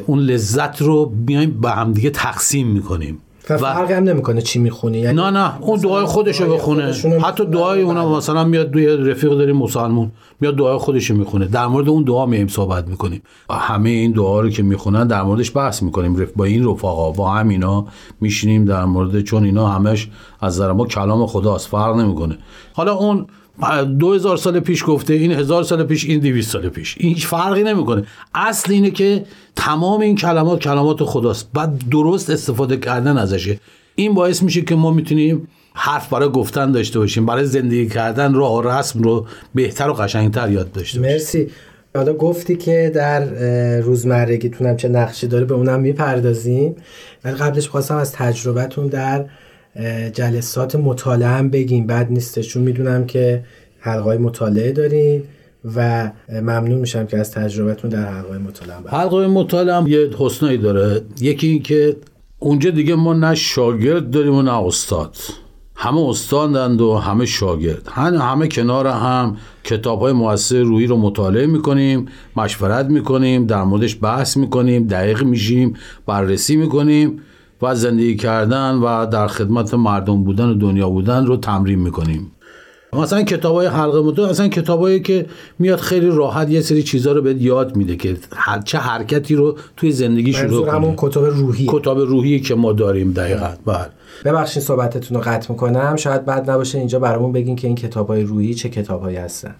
اون 0.05 0.19
لذت 0.19 0.81
رو 0.81 1.13
میایم 1.27 1.61
به 1.61 1.71
هم 1.71 1.93
دیگه 1.93 2.09
تقسیم 2.09 2.67
می‌کنیم. 2.67 3.19
و 3.55 3.57
فرقی 3.57 3.93
هم 3.93 4.03
نمی‌کنه 4.03 4.41
چی 4.41 4.59
می‌خونی. 4.59 4.97
یعنی 4.97 5.17
نه 5.17 5.29
نه 5.29 5.61
اون 5.61 5.79
دعای 5.79 6.05
خودش 6.05 6.41
رو 6.41 6.53
بخونه. 6.53 6.93
حتی 7.23 7.45
دعای 7.45 7.81
اونا 7.81 8.17
مثلا 8.17 8.43
میاد 8.43 8.71
دوی 8.71 8.87
رفیق 8.87 9.31
داریم 9.31 9.55
مسلمون 9.55 10.11
میاد 10.39 10.55
دعای 10.55 10.77
خودش 10.77 11.09
رو 11.09 11.17
می‌خونه. 11.17 11.45
در 11.45 11.67
مورد 11.67 11.89
اون 11.89 12.03
دعا 12.03 12.25
میایم 12.25 12.47
صحبت 12.47 12.87
می‌کنیم. 12.87 13.21
همه 13.49 13.89
این 13.89 14.11
دعا 14.11 14.41
رو 14.41 14.49
که 14.49 14.63
می‌خونن 14.63 15.07
در 15.07 15.23
موردش 15.23 15.55
بحث 15.55 15.83
می‌کنیم. 15.83 16.27
با 16.35 16.45
این 16.45 16.67
رفقا 16.67 17.11
با 17.11 17.31
هم 17.31 17.49
اینا 17.49 17.85
میشینیم 18.21 18.65
در 18.65 18.85
مورد 18.85 19.21
چون 19.21 19.43
اینا 19.43 19.67
همش 19.67 20.09
از 20.41 20.53
نظر 20.53 20.71
ما 20.71 20.85
کلام 20.85 21.25
خداست 21.27 21.67
فرق 21.67 21.95
نمی‌کنه. 21.95 22.37
حالا 22.73 22.93
اون 22.93 23.25
دو 23.99 24.13
هزار 24.13 24.37
سال 24.37 24.59
پیش 24.59 24.83
گفته 24.87 25.13
این 25.13 25.31
هزار 25.31 25.63
سال 25.63 25.83
پیش 25.83 26.05
این 26.05 26.19
دویست 26.19 26.51
سال 26.51 26.69
پیش. 26.69 26.95
این 26.99 27.13
هیچ 27.13 27.27
فرقی 27.27 27.63
نمی‌کنه. 27.63 28.03
اصل 28.33 28.73
اینه 28.73 28.91
که 28.91 29.25
تمام 29.55 30.01
این 30.01 30.15
کلمات 30.15 30.59
کلمات 30.59 31.03
خداست. 31.03 31.49
بعد 31.53 31.89
درست 31.91 32.29
استفاده 32.29 32.77
کردن 32.77 33.17
ازشه. 33.17 33.59
این 33.95 34.13
باعث 34.13 34.43
میشه 34.43 34.61
که 34.61 34.75
ما 34.75 34.91
می‌تونیم 34.91 35.47
حرف 35.73 36.09
برای 36.09 36.29
گفتن 36.29 36.71
داشته 36.71 36.99
باشیم. 36.99 37.25
برای 37.25 37.45
زندگی 37.45 37.87
کردن 37.87 38.33
راه 38.33 38.57
و 38.57 38.69
رسم 38.69 39.01
رو 39.01 39.25
بهتر 39.55 39.89
و 39.89 39.93
قشنگتر 39.93 40.51
یاد 40.51 40.71
داشته 40.71 40.99
باشیم. 40.99 41.13
مرسی. 41.13 41.49
حالا 41.95 42.13
گفتی 42.13 42.55
که 42.55 42.91
در 42.95 43.25
روزمرگیتون 43.79 44.77
چه 44.77 44.89
نقشی 44.89 45.27
داره 45.27 45.45
به 45.45 45.53
اونم 45.53 45.79
می‌پردازیم. 45.79 46.75
ولی 47.23 47.35
قبلش 47.35 47.67
خواستم 47.67 47.95
از 47.95 48.11
تجربتون 48.11 48.87
در 48.87 49.25
جلسات 50.13 50.75
مطالعه 50.75 51.29
هم 51.29 51.49
بگیم. 51.49 51.87
بد 51.87 52.07
نیستش. 52.11 52.47
چون 52.47 52.63
می‌دونم 52.63 53.05
که 53.05 53.43
حلقای 53.79 54.17
مطالعه 54.17 54.71
دارین. 54.71 55.23
و 55.75 56.11
ممنون 56.31 56.79
میشم 56.79 57.05
که 57.05 57.17
از 57.17 57.31
تجربتون 57.31 57.89
در 57.89 58.05
حلقای 58.05 58.37
مطالعه 58.37 58.77
حلقای 58.87 59.27
مطالعه 59.27 59.89
یه 59.89 60.09
حسنایی 60.17 60.57
داره. 60.57 61.01
یکی 61.21 61.47
این 61.47 61.61
که 61.63 61.97
اونجا 62.39 62.69
دیگه 62.69 62.95
ما 62.95 63.13
نه 63.13 63.35
شاگرد 63.35 64.09
داریم 64.09 64.35
و 64.35 64.41
نه 64.41 64.53
استاد. 64.53 65.15
همه 65.75 66.09
استادند 66.09 66.81
و 66.81 66.95
همه 66.95 67.25
شاگرد. 67.25 67.87
همه, 67.91 68.19
همه 68.19 68.47
کنار 68.47 68.87
هم 68.87 69.37
کتاب 69.63 69.99
های 69.99 70.13
موثر 70.13 70.61
روحی 70.61 70.87
رو 70.87 70.97
مطالعه 70.97 71.45
می‌کنیم 71.45 72.05
مشورت 72.35 72.85
می‌کنیم 72.85 73.45
در 73.45 73.63
موردش 73.63 73.97
بحث 74.01 74.37
می‌کنیم 74.37 74.87
دقیق 74.87 75.23
میشیم 75.23 75.73
بررسی 76.05 76.55
می‌کنیم 76.55 77.19
و 77.61 77.75
زندگی 77.75 78.15
کردن 78.15 78.75
و 78.75 79.05
در 79.05 79.27
خدمت 79.27 79.73
مردم 79.73 80.23
بودن 80.23 80.49
و 80.49 80.53
دنیا 80.53 80.89
بودن 80.89 81.25
رو 81.25 81.37
تمرین 81.37 81.79
می‌کنیم. 81.79 82.31
مثلا 82.93 83.23
کتاب 83.23 83.55
های 83.55 83.67
حلقه 83.67 84.01
مطالعه 84.01 84.31
اصلا 84.31 84.47
کتابایی 84.47 84.99
که 84.99 85.25
میاد 85.59 85.79
خیلی 85.79 86.07
راحت 86.07 86.49
یه 86.49 86.61
سری 86.61 86.83
چیزها 86.83 87.13
رو 87.13 87.21
بهت 87.21 87.41
یاد 87.41 87.75
میده 87.75 87.95
که 87.95 88.17
چه 88.65 88.77
حرکتی 88.77 89.35
رو 89.35 89.57
توی 89.77 89.91
زندگی 89.91 90.33
شروع 90.33 90.61
کنیم 90.61 90.75
همون 90.75 90.93
کتاب 90.97 91.25
روحی 91.25 91.67
کتاب 91.69 91.99
روحی 91.99 92.39
که 92.39 92.55
ما 92.55 92.73
داریم 92.73 93.11
دقیقا 93.11 93.49
بله. 93.65 93.87
ببخشید 94.25 94.63
صحبتتون 94.63 95.17
رو 95.17 95.23
قطع 95.23 95.51
می‌کنم. 95.51 95.95
شاید 95.95 96.25
بد 96.25 96.51
نباشه 96.51 96.77
اینجا 96.77 96.99
برامون 96.99 97.31
بگین 97.31 97.55
که 97.55 97.67
این 97.67 97.75
کتاب 97.75 98.07
های 98.07 98.23
روحی 98.23 98.53
چه 98.53 98.69
کتابهایی 98.69 99.17
هستن. 99.17 99.55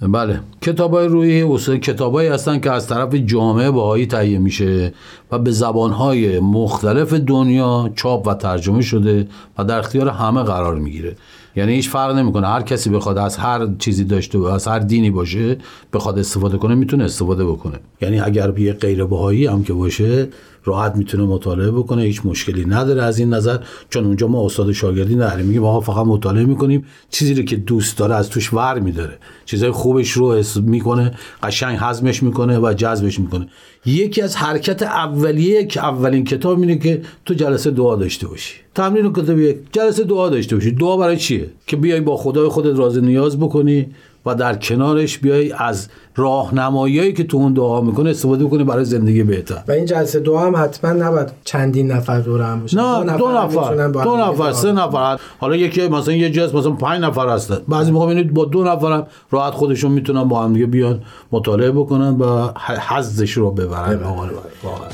بله. 0.00 0.40
کتاب 0.60 0.94
های 0.94 1.06
روی 1.06 1.42
اصول 1.42 1.78
کتاب 1.78 2.20
هستن 2.20 2.60
که 2.60 2.70
از 2.70 2.86
طرف 2.86 3.14
جامعه 3.14 3.70
باهایی 3.70 4.06
تهیه 4.06 4.38
میشه 4.38 4.92
و 5.32 5.38
به 5.38 5.50
زبان 5.50 5.90
های 5.90 6.40
مختلف 6.40 7.12
دنیا 7.12 7.90
چاپ 7.96 8.26
و 8.26 8.34
ترجمه 8.34 8.82
شده 8.82 9.28
و 9.58 9.64
در 9.64 9.78
اختیار 9.78 10.08
همه 10.08 10.42
قرار 10.42 10.74
می‌گیره. 10.74 11.16
یعنی 11.56 11.74
هیچ 11.74 11.90
فرق 11.90 12.16
نمی‌کنه. 12.16 12.46
هر 12.46 12.62
کسی 12.62 12.90
بخواد 12.90 13.18
از 13.18 13.36
هر 13.36 13.68
چیزی 13.78 14.04
داشته 14.04 14.38
و 14.38 14.44
از 14.44 14.68
هر 14.68 14.78
دینی 14.78 15.10
باشه 15.10 15.56
بخواد 15.92 16.18
استفاده 16.18 16.58
کنه 16.58 16.74
می‌تونه 16.74 17.04
استفاده 17.04 17.44
بکنه. 17.44 17.80
یعنی 18.00 18.20
اگر 18.20 18.58
یه 18.58 18.72
غیر 18.72 19.04
بهایی 19.04 19.46
هم 19.46 19.64
که 19.64 19.72
باشه 19.72 20.28
راحت 20.64 20.96
می‌تونه 20.96 21.24
مطالعه 21.24 21.70
بکنه 21.70 22.02
هیچ 22.02 22.20
مشکلی 22.24 22.64
نداره 22.64 23.02
از 23.02 23.18
این 23.18 23.34
نظر. 23.34 23.58
چون 23.90 24.04
اونجا 24.04 24.28
ما 24.28 24.46
استاد 24.46 24.72
شاگردی 24.72 25.14
نداریم 25.14 25.46
میگیم 25.46 25.64
آقا 25.64 25.80
فقط 25.80 26.06
مطالعه 26.06 26.44
می‌کنیم 26.44 26.84
چیزی 27.10 27.34
رو 27.34 27.42
که 27.42 27.56
دوست 27.56 27.98
داره 27.98 28.14
از 28.14 28.30
توش 28.30 28.54
ور 28.54 28.78
میداره. 28.78 29.18
چیزای 29.44 29.70
خوبش 29.70 30.10
رو 30.10 30.42
می‌کنه 30.62 31.10
قشنگ 31.42 31.78
هضمش 31.80 32.22
می‌کنه 32.22 32.58
و 32.58 32.74
جذبش 32.76 33.20
می‌کنه. 33.20 33.48
یکی 33.86 34.22
از 34.22 34.36
حرکت 34.36 34.82
اولیه 34.82 35.66
که 35.66 35.84
اولین 35.84 36.24
کتاب 36.24 36.60
اینه 36.60 36.78
که 36.78 37.02
تو 37.24 37.34
جلسه 37.34 37.70
دعا 37.70 37.96
داشته 37.96 38.26
باشی. 38.26 38.54
تمرین 38.74 39.12
کتاب 39.12 39.38
یک 39.38 39.56
جلسه 39.72 40.04
دعا 40.04 40.28
داشته 40.28 40.56
باشی. 40.56 40.70
دعا 40.70 40.96
برای 40.96 41.16
چیه؟ 41.16 41.50
که 41.66 41.76
بیای 41.76 42.00
با 42.00 42.16
خدای 42.16 42.48
خودت 42.48 42.78
راز 42.78 42.98
نیاز 42.98 43.38
بکنی 43.38 43.86
و 44.26 44.34
در 44.34 44.54
کنارش 44.54 45.18
بیای 45.18 45.52
از 45.58 45.88
راهنماییایی 46.16 47.12
که 47.12 47.24
تو 47.24 47.36
اون 47.36 47.52
دعا 47.52 47.80
می‌کنه 47.80 48.10
استفاده 48.10 48.44
کنی 48.44 48.64
برای 48.64 48.84
زندگی 48.84 49.22
بهتر. 49.22 49.62
و 49.68 49.72
این 49.72 49.84
جلسه 49.84 50.20
دعا 50.20 50.46
هم 50.46 50.56
حتما 50.56 50.92
نباید 50.92 51.28
چندین 51.44 51.92
نفر 51.92 52.20
دور 52.20 52.42
هم 52.42 52.60
باشه 52.60 52.76
نه 52.76 53.16
دو 53.18 53.28
نفر 53.28 53.88
دو 53.88 54.16
نفر, 54.16 54.52
سه 54.52 54.72
نفر. 54.72 55.18
حالا 55.40 55.56
یکی 55.56 55.88
مثلا 55.88 56.14
یه 56.14 56.30
جلسه 56.30 56.56
مثلا 56.56 56.72
پنج 56.72 57.04
نفر 57.04 57.28
هست 57.28 57.52
بعضی 57.68 57.90
موقع 57.90 58.06
می‌بینید 58.06 58.34
با 58.34 58.44
دو 58.44 58.64
نفر 58.64 58.92
هم 58.92 59.06
راحت 59.30 59.52
خودشون 59.52 59.92
می‌تونن 59.92 60.24
با 60.24 60.42
هم 60.42 60.52
دیگه 60.52 60.66
بیان 60.66 61.02
مطالعه 61.32 61.70
بکنن 61.70 62.16
و 62.16 62.48
حظش 62.88 63.32
رو 63.32 63.50
ببرن. 63.50 64.00
واقعا. 64.02 64.88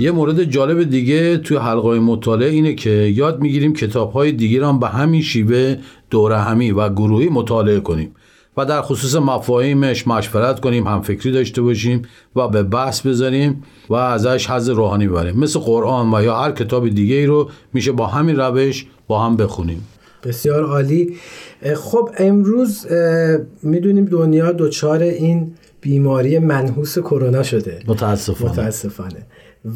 یه 0.00 0.10
مورد 0.10 0.44
جالب 0.44 0.90
دیگه 0.90 1.36
توی 1.36 1.56
حلقه 1.56 1.98
مطالعه 1.98 2.50
اینه 2.50 2.74
که 2.74 2.90
یاد 2.90 3.40
می‌گیریم 3.40 3.72
کتاب 3.72 4.12
های 4.12 4.32
دیگه 4.32 4.66
هم 4.66 4.78
به 4.80 4.88
همین 4.88 5.22
شیوه 5.22 5.76
دوره 6.10 6.38
همی 6.38 6.70
و 6.70 6.88
گروهی 6.88 7.28
مطالعه 7.28 7.80
کنیم 7.80 8.14
و 8.56 8.64
در 8.64 8.82
خصوص 8.82 9.14
مفاهیمش 9.14 10.08
مشورت 10.08 10.60
کنیم 10.60 10.86
هم 10.86 11.02
فکری 11.02 11.32
داشته 11.32 11.62
باشیم 11.62 12.02
و 12.36 12.48
به 12.48 12.62
بحث 12.62 13.00
بذاریم 13.00 13.62
و 13.88 13.94
ازش 13.94 14.50
حز 14.50 14.68
روحانی 14.68 15.08
بریم 15.08 15.38
مثل 15.38 15.58
قرآن 15.58 16.14
و 16.14 16.22
یا 16.24 16.36
هر 16.36 16.52
کتاب 16.52 16.88
دیگه 16.88 17.14
ای 17.14 17.26
رو 17.26 17.50
میشه 17.72 17.92
با 17.92 18.06
همین 18.06 18.36
روش 18.36 18.86
با 19.06 19.24
هم 19.24 19.36
بخونیم. 19.36 19.86
بسیار 20.24 20.64
عالی. 20.64 21.16
خب 21.76 22.10
امروز 22.18 22.86
می‌دونیم 23.62 24.04
دنیا 24.04 24.52
دچار 24.52 25.02
این 25.02 25.54
بیماری 25.80 26.38
منحوس 26.38 26.98
کرونا 26.98 27.42
شده. 27.42 27.82
متاسفانه. 27.86 28.52
متاسفانه. 28.52 29.26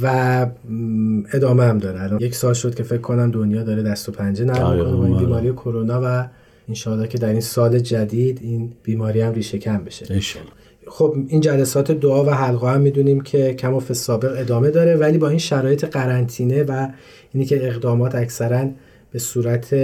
و 0.02 0.46
ادامه 1.32 1.64
هم 1.64 1.78
داره. 1.78 2.02
الان 2.02 2.20
یک 2.20 2.34
سال 2.34 2.54
شد 2.54 2.74
که 2.74 2.82
فکر 2.82 3.00
کنم 3.00 3.30
دنیا 3.30 3.62
داره 3.62 3.82
دست 3.82 4.08
و 4.08 4.12
پنجه 4.12 4.44
نرم 4.44 4.76
می‌کنه 4.76 4.96
با 4.96 5.06
این 5.06 5.18
بیماری 5.18 5.52
کرونا 5.52 6.00
و 6.04 6.28
انشاءالله 6.68 7.08
که 7.08 7.18
در 7.18 7.28
این 7.28 7.40
سال 7.40 7.78
جدید 7.78 8.38
این 8.42 8.72
بیماری 8.82 9.20
هم 9.20 9.32
ریشه 9.32 9.58
کم 9.58 9.84
بشه. 9.84 10.06
خب 10.86 11.16
این 11.28 11.40
جلسات 11.40 11.92
دعا 11.92 12.24
و 12.24 12.30
حلقه 12.30 12.68
هم 12.68 12.80
می‌دونیم 12.80 13.20
که 13.20 13.54
کم 13.54 13.74
و 13.74 13.80
سابق 13.80 14.34
ادامه 14.38 14.70
داره 14.70 14.96
ولی 14.96 15.18
با 15.18 15.28
این 15.28 15.38
شرایط 15.38 15.84
قرنطینه 15.84 16.62
و 16.62 16.88
اینی 17.32 17.46
که 17.46 17.66
اقدامات 17.66 18.14
اکثرا 18.14 18.68
به 19.12 19.18
صورت 19.18 19.74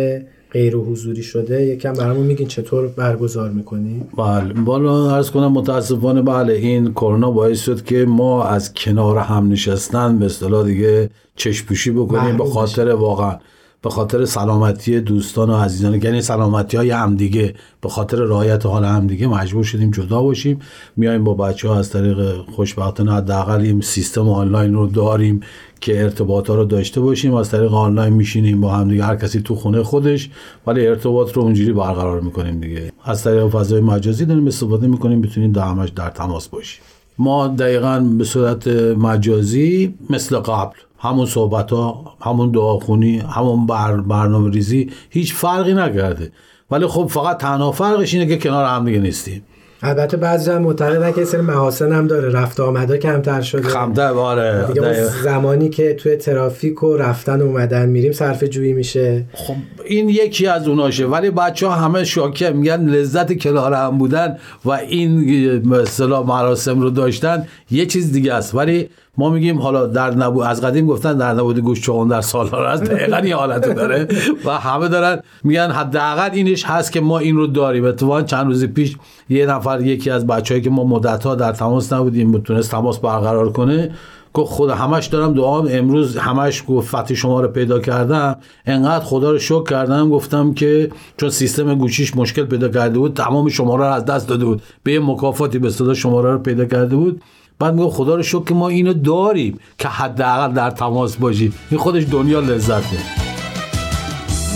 غیر 0.52 0.76
حضوری 0.76 1.22
شده 1.22 1.62
یکم 1.62 1.92
برامون 1.92 2.26
میگین 2.26 2.46
چطور 2.46 2.88
برگزار 2.88 3.50
می‌کنی؟ 3.50 4.02
بله 4.16 4.52
بالا 4.52 5.16
عرض 5.16 5.30
کنم 5.30 5.52
متاسفانه 5.52 6.22
بله 6.22 6.52
این 6.52 6.92
کرونا 6.92 7.30
باعث 7.30 7.60
شد 7.60 7.84
که 7.84 8.04
ما 8.04 8.44
از 8.44 8.74
کنار 8.74 9.18
هم 9.18 9.48
نشستن 9.48 10.18
به 10.18 10.26
اصطلاح 10.26 10.66
دیگه 10.66 11.10
چشپوشی 11.36 11.90
بکنیم 11.90 12.36
به 12.36 12.44
خاطر 12.44 12.88
واقعا 12.94 13.38
به 13.82 13.90
خاطر 13.90 14.24
سلامتی 14.24 15.00
دوستان 15.00 15.50
و 15.50 15.56
عزیزان. 15.56 16.02
یعنی 16.02 16.22
سلامتی 16.22 16.76
های 16.76 16.90
همدیگه 16.90 17.54
به 17.80 17.88
خاطر 17.88 18.16
رعایت 18.16 18.66
حال 18.66 18.84
همدیگه 18.84 19.26
مجبور 19.26 19.64
شدیم 19.64 19.90
جدا 19.90 20.22
باشیم. 20.22 20.58
میایم 20.96 21.24
با 21.24 21.34
بچه 21.34 21.68
ها 21.68 21.78
از 21.78 21.90
طریق 21.90 22.36
خوشبختانه 22.36 23.12
حداقل 23.12 23.60
این 23.60 23.80
سیستم 23.80 24.28
آنلاین 24.28 24.74
رو 24.74 24.86
داریم 24.86 25.40
که 25.80 26.02
ارتباط 26.02 26.50
ها 26.50 26.54
رو 26.54 26.64
داشته 26.64 27.00
باشیم. 27.00 27.34
از 27.34 27.50
طریق 27.50 27.74
آنلاین 27.74 28.12
میشینیم 28.12 28.60
با 28.60 28.70
همدیگه 28.70 29.04
هر 29.04 29.16
کسی 29.16 29.40
تو 29.40 29.54
خونه 29.54 29.82
خودش 29.82 30.30
ولی 30.66 30.86
ارتباط 30.86 31.32
رو 31.32 31.42
اونجوری 31.42 31.72
برقرار 31.72 32.20
می‌کنیم 32.20 32.60
دیگه. 32.60 32.92
از 33.04 33.24
طریق 33.24 33.48
فضای 33.48 33.80
مجازی 33.80 34.24
داریم 34.24 34.46
استفاده 34.46 34.86
می‌کنیم 34.86 35.20
بتونیم 35.20 35.52
در 35.52 35.74
در 35.74 36.10
تماس 36.10 36.48
باشیم 36.48 36.82
ما 37.18 37.48
دقیقا 37.48 38.00
به 38.18 38.24
صورت 38.24 38.68
مجازی 38.98 39.94
مثل 40.10 40.38
قبل 40.38 40.76
همون 40.98 41.26
صحبت 41.26 41.70
ها 41.70 42.16
همون 42.20 42.50
دعاخونی 42.50 43.18
همون 43.18 43.66
بر 43.66 43.96
برنامه 43.96 44.50
ریزی 44.50 44.90
هیچ 45.10 45.34
فرقی 45.34 45.74
نکرده. 45.74 46.32
ولی 46.70 46.86
خب 46.86 47.06
فقط 47.06 47.38
تنها 47.38 47.72
فرقش 47.72 48.14
اینه 48.14 48.26
که 48.26 48.36
کنار 48.38 48.64
هم 48.64 48.84
دیگه 48.84 48.98
نیستیم. 48.98 49.42
البته 49.82 50.16
بعضی 50.16 50.50
هم 50.50 50.62
معتقدن 50.62 51.12
که 51.12 51.24
سری 51.24 51.40
محاسن 51.40 51.92
هم 51.92 52.06
داره. 52.06 52.28
رفت 52.28 52.60
آمده 52.60 52.98
کمتر 52.98 53.40
شده. 53.40 53.68
کمتر 53.72 54.12
باره 54.12 54.64
دیگه 54.66 55.04
زمانی 55.04 55.68
که 55.68 55.94
توی 55.94 56.16
ترافیک 56.16 56.82
و 56.82 56.96
رفتن 56.96 57.40
اومدن 57.40 57.88
میریم 57.88 58.12
صرف 58.12 58.44
جویی 58.44 58.72
میشه. 58.72 59.24
خب 59.32 59.54
این 59.84 60.08
یکی 60.08 60.46
از 60.46 60.68
اوناشه. 60.68 61.06
ولی 61.06 61.30
بچه 61.30 61.66
ها 61.66 61.74
همه 61.74 62.04
شاکه 62.04 62.50
میگن 62.50 62.80
لذت 62.80 63.38
کنار 63.38 63.74
هم 63.74 63.98
بودن 63.98 64.38
و 64.64 64.70
این 64.70 65.68
مثلا 65.68 66.22
مراسم 66.22 66.80
رو 66.80 66.90
داشتن 66.90 67.46
یه 67.70 67.86
چیز 67.86 68.12
دیگه 68.12 68.34
است. 68.34 68.54
ولی 68.54 68.88
ما 69.18 69.30
میگیم 69.30 69.58
حالا 69.58 69.86
در 69.86 70.14
نبود 70.14 70.44
از 70.44 70.60
قدیم 70.60 70.86
گفتن 70.86 71.16
در 71.16 71.32
نبود 71.32 71.58
گوش 71.58 71.80
چون 71.80 72.08
در 72.08 72.20
سالها 72.20 72.68
هست. 72.68 72.84
دقیقا 72.84 73.16
این 73.16 73.32
حالت 73.32 73.74
داره. 73.74 74.08
و 74.44 74.50
همه 74.50 74.88
دارن 74.88 75.22
میگن 75.44 75.70
حداقل 75.70 76.30
اینش 76.32 76.64
هست 76.64 76.92
که 76.92 77.00
ما 77.00 77.18
این 77.18 77.36
رو 77.36 77.46
داریم. 77.46 77.84
اتفاقا 77.84 78.22
چند 78.22 78.46
روز 78.46 78.64
پیش 78.64 78.96
یه 79.28 79.46
نفر 79.46 79.80
یکی 79.80 80.10
از 80.10 80.26
بچه‌ای 80.26 80.60
که 80.60 80.70
ما 80.70 80.84
مدت 80.84 81.24
ها 81.24 81.34
در 81.34 81.52
تماس 81.52 81.92
نبودیم 81.92 82.32
بتونست 82.32 82.70
تماس 82.70 82.98
برقرار 82.98 83.52
کنه 83.52 83.90
گفت 84.34 84.52
خدا 84.52 84.74
همش 84.74 85.06
دارم 85.06 85.34
دعام 85.34 85.68
امروز 85.70 86.16
همش 86.16 86.64
گفت 86.68 86.88
فتح 86.88 87.14
شما 87.14 87.40
رو 87.40 87.48
پیدا 87.48 87.78
کردم. 87.78 88.36
انقدر 88.66 89.04
خدا 89.04 89.30
رو 89.30 89.38
شکر 89.38 89.62
کردم. 89.62 90.10
گفتم 90.10 90.54
که 90.54 90.90
چون 91.16 91.30
سیستم 91.30 91.74
گوشیش 91.74 92.16
مشکل 92.16 92.44
پیدا 92.44 92.68
کرده 92.68 92.98
بود 92.98 93.14
تمام 93.14 93.48
شماره 93.48 93.84
رو 93.84 93.92
از 93.92 94.04
دست 94.04 94.28
داده 94.28 94.44
بود. 94.44 94.62
به 94.82 94.92
یه 94.92 95.00
مکافاتی 95.00 95.58
به 95.58 95.70
صدا 95.70 95.94
شماره 95.94 96.32
رو 96.32 96.38
پیدا 96.38 96.64
کرده 96.64 96.96
بود. 96.96 97.22
بعد 97.58 97.74
میگه 97.74 97.90
خدا 97.90 98.14
رو 98.14 98.22
شکر 98.22 98.44
که 98.44 98.54
ما 98.54 98.68
اینو 98.68 98.92
داریم 98.92 99.58
که 99.78 99.88
حداقل 99.88 100.52
در 100.52 100.70
تماس 100.70 101.16
باشیم. 101.16 101.54
این 101.70 101.80
خودش 101.80 102.04
دنیا 102.10 102.40
لذته 102.40 102.98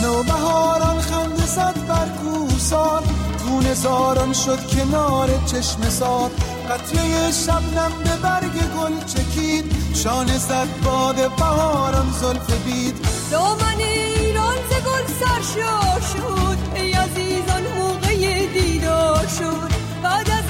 نوبهاران 0.03 1.01
خنده 1.01 1.47
زد 1.47 1.87
بر 1.89 2.09
کوسان 2.23 3.03
خون 3.39 3.75
زاران 3.75 4.33
شد 4.33 4.59
کنار 4.67 5.29
چشم 5.47 5.83
سار. 5.83 6.31
قطره 6.71 7.33
شبنم 7.47 7.93
به 8.05 8.17
برگ 8.23 8.53
گل 8.53 9.07
چکید. 9.07 9.65
شانه 9.95 10.39
زد 10.39 10.69
باد 10.85 11.17
بهاران 11.17 12.07
زلف 12.21 12.65
بید. 12.65 12.95
دامن 13.31 13.79
ایران 13.79 14.57
ز 14.71 14.73
گل 14.73 15.07
سرشار 15.21 16.01
شد 16.01 16.59
ای 16.75 16.93
عزیزان 16.93 17.63
موقع 17.79 18.47
دیدار 18.47 19.27
شد. 19.39 19.71
بعد 20.03 20.42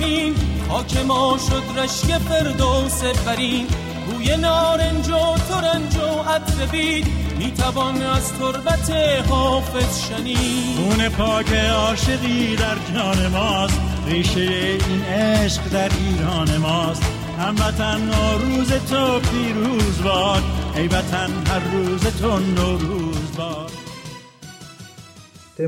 زمین. 0.00 0.34
خاک 0.68 0.96
ما 0.96 1.38
شد 1.38 1.78
رشک 1.78 2.18
فردوس 2.18 3.02
برین 3.26 3.66
بوی 4.06 4.36
نارنج 4.36 5.08
و 5.08 5.38
ترنج 5.48 5.96
و 5.96 6.30
عطر 6.30 6.66
بید. 6.72 7.06
می‌توان 7.38 8.02
از 8.02 8.32
تربت 8.32 8.90
حافظ 9.28 10.08
شنید. 10.08 10.76
خون 10.76 11.08
پاک 11.08 11.52
عاشقی 11.52 12.56
در 12.56 12.94
جان 12.94 13.26
ماست. 13.26 13.80
ریشه 14.06 14.40
این 14.40 15.02
عشق 15.02 15.62
در 15.72 15.90
ایران 16.00 16.56
ماست. 16.56 17.02
هموطن 17.38 18.00
نوروز 18.00 18.72
تو 18.72 19.20
پیروز 19.20 20.02
باد. 20.02 20.42
ای 20.76 20.88
وطن 20.88 21.30
هر 21.46 21.60
روز 21.72 22.00
تو 22.00 22.38
نوروز 22.38 23.36
باد. 23.36 23.70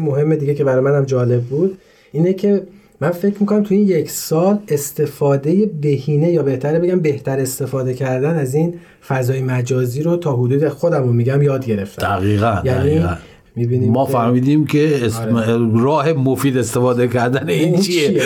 مهم 0.00 0.34
دیگه 0.34 0.54
که 0.54 0.64
برای 0.64 0.80
منم 0.80 1.04
جالب 1.04 1.42
بود 1.42 1.78
اینه 2.12 2.32
که 2.32 2.66
من 3.02 3.10
فکر 3.10 3.34
می‌کنم 3.40 3.62
تو 3.62 3.74
این 3.74 3.88
یک 3.88 4.10
سال 4.10 4.58
استفاده 4.68 5.70
بهینه 5.80 6.32
یا 6.32 6.42
بهتره 6.42 6.78
بگم 6.78 7.00
بهتر 7.00 7.38
استفاده 7.38 7.94
کردن 7.94 8.34
از 8.34 8.54
این 8.54 8.74
فضای 9.08 9.42
مجازی 9.42 10.02
رو 10.02 10.16
تا 10.16 10.36
حدود 10.36 10.68
خودم 10.68 11.02
رو 11.02 11.12
میگم 11.12 11.42
یاد 11.42 11.66
گرفتم 11.66 12.06
دقیقا 12.06 12.62
یعنی 12.64 12.78
دقیقا. 12.78 13.14
می‌بینیم 13.56 13.92
ما 13.92 14.04
فهمیدیم 14.04 14.66
که 14.66 15.06
اسم 15.06 15.36
آره. 15.36 15.82
راه 15.82 16.12
مفید 16.12 16.58
استفاده 16.58 17.08
کردن 17.08 17.48
این 17.48 17.74
این 17.74 17.82
چیه. 17.82 18.20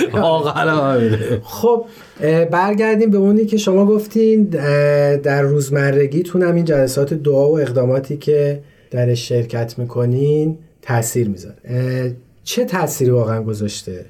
خب 1.43 1.85
برگردیم 2.51 3.11
به 3.11 3.19
اونی 3.19 3.47
که 3.47 3.57
شما 3.57 3.87
گفتین 3.87 4.45
در 5.23 5.43
روزمرگیتون 5.43 6.43
هم 6.43 6.55
این 6.55 6.65
جلسات 6.65 7.15
دعا 7.15 7.51
و 7.51 7.61
اقداماتی 7.61 8.17
که 8.17 8.61
درش 8.91 9.29
شرکت 9.29 9.79
می‌کنین 9.79 10.59
تاثیر 10.83 11.29
می‌ذاره 11.29 12.17
چه 12.45 12.65
تأثیری 12.65 13.11
واقعا 13.11 13.43
گذاشته 13.43 14.05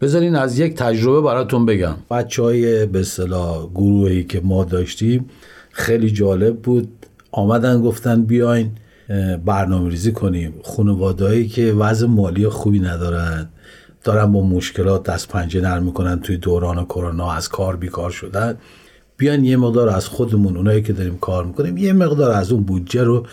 بذارین 0.00 0.34
از 0.34 0.58
یک 0.58 0.74
تجربه 0.74 1.20
براتون 1.20 1.66
بگم. 1.66 1.94
بچه 2.10 2.42
های 2.42 2.86
به 2.86 3.00
اصطلاح 3.00 3.66
گروهی 3.74 4.24
که 4.24 4.40
ما 4.40 4.64
داشتیم 4.64 5.26
خیلی 5.70 6.10
جالب 6.10 6.56
بود. 6.56 6.88
آمدن 7.32 7.80
گفتن 7.82 8.22
بیاین 8.22 8.70
برنامه 9.44 9.90
ریزی 9.90 10.12
کنیم. 10.12 10.54
خانوادهایی 10.64 11.48
که 11.48 11.72
وضع 11.72 12.06
مالی 12.06 12.48
خوبی 12.48 12.78
ندارن 12.78 13.48
دارن 14.04 14.32
با 14.32 14.46
مشکلات 14.46 15.02
دست 15.02 15.28
پنجه 15.28 15.60
نرم 15.60 15.82
می‌کنن 15.82 16.20
توی 16.20 16.36
دوران 16.36 16.84
کرونا 16.84 17.32
از 17.32 17.48
کار 17.48 17.76
بیکار 17.76 18.10
شدن. 18.10 18.54
بیان 19.16 19.44
یه 19.44 19.56
مقدار 19.56 19.88
از 19.88 20.08
خودمون 20.08 20.56
اونایی 20.56 20.82
که 20.82 20.92
داریم 20.92 21.18
کار 21.18 21.44
می‌کنیم 21.44 21.76
یه 21.76 21.92
مقدار 21.92 22.30
از 22.30 22.52
اون 22.52 22.62
بودجه 22.62 23.02
رو 23.02 23.26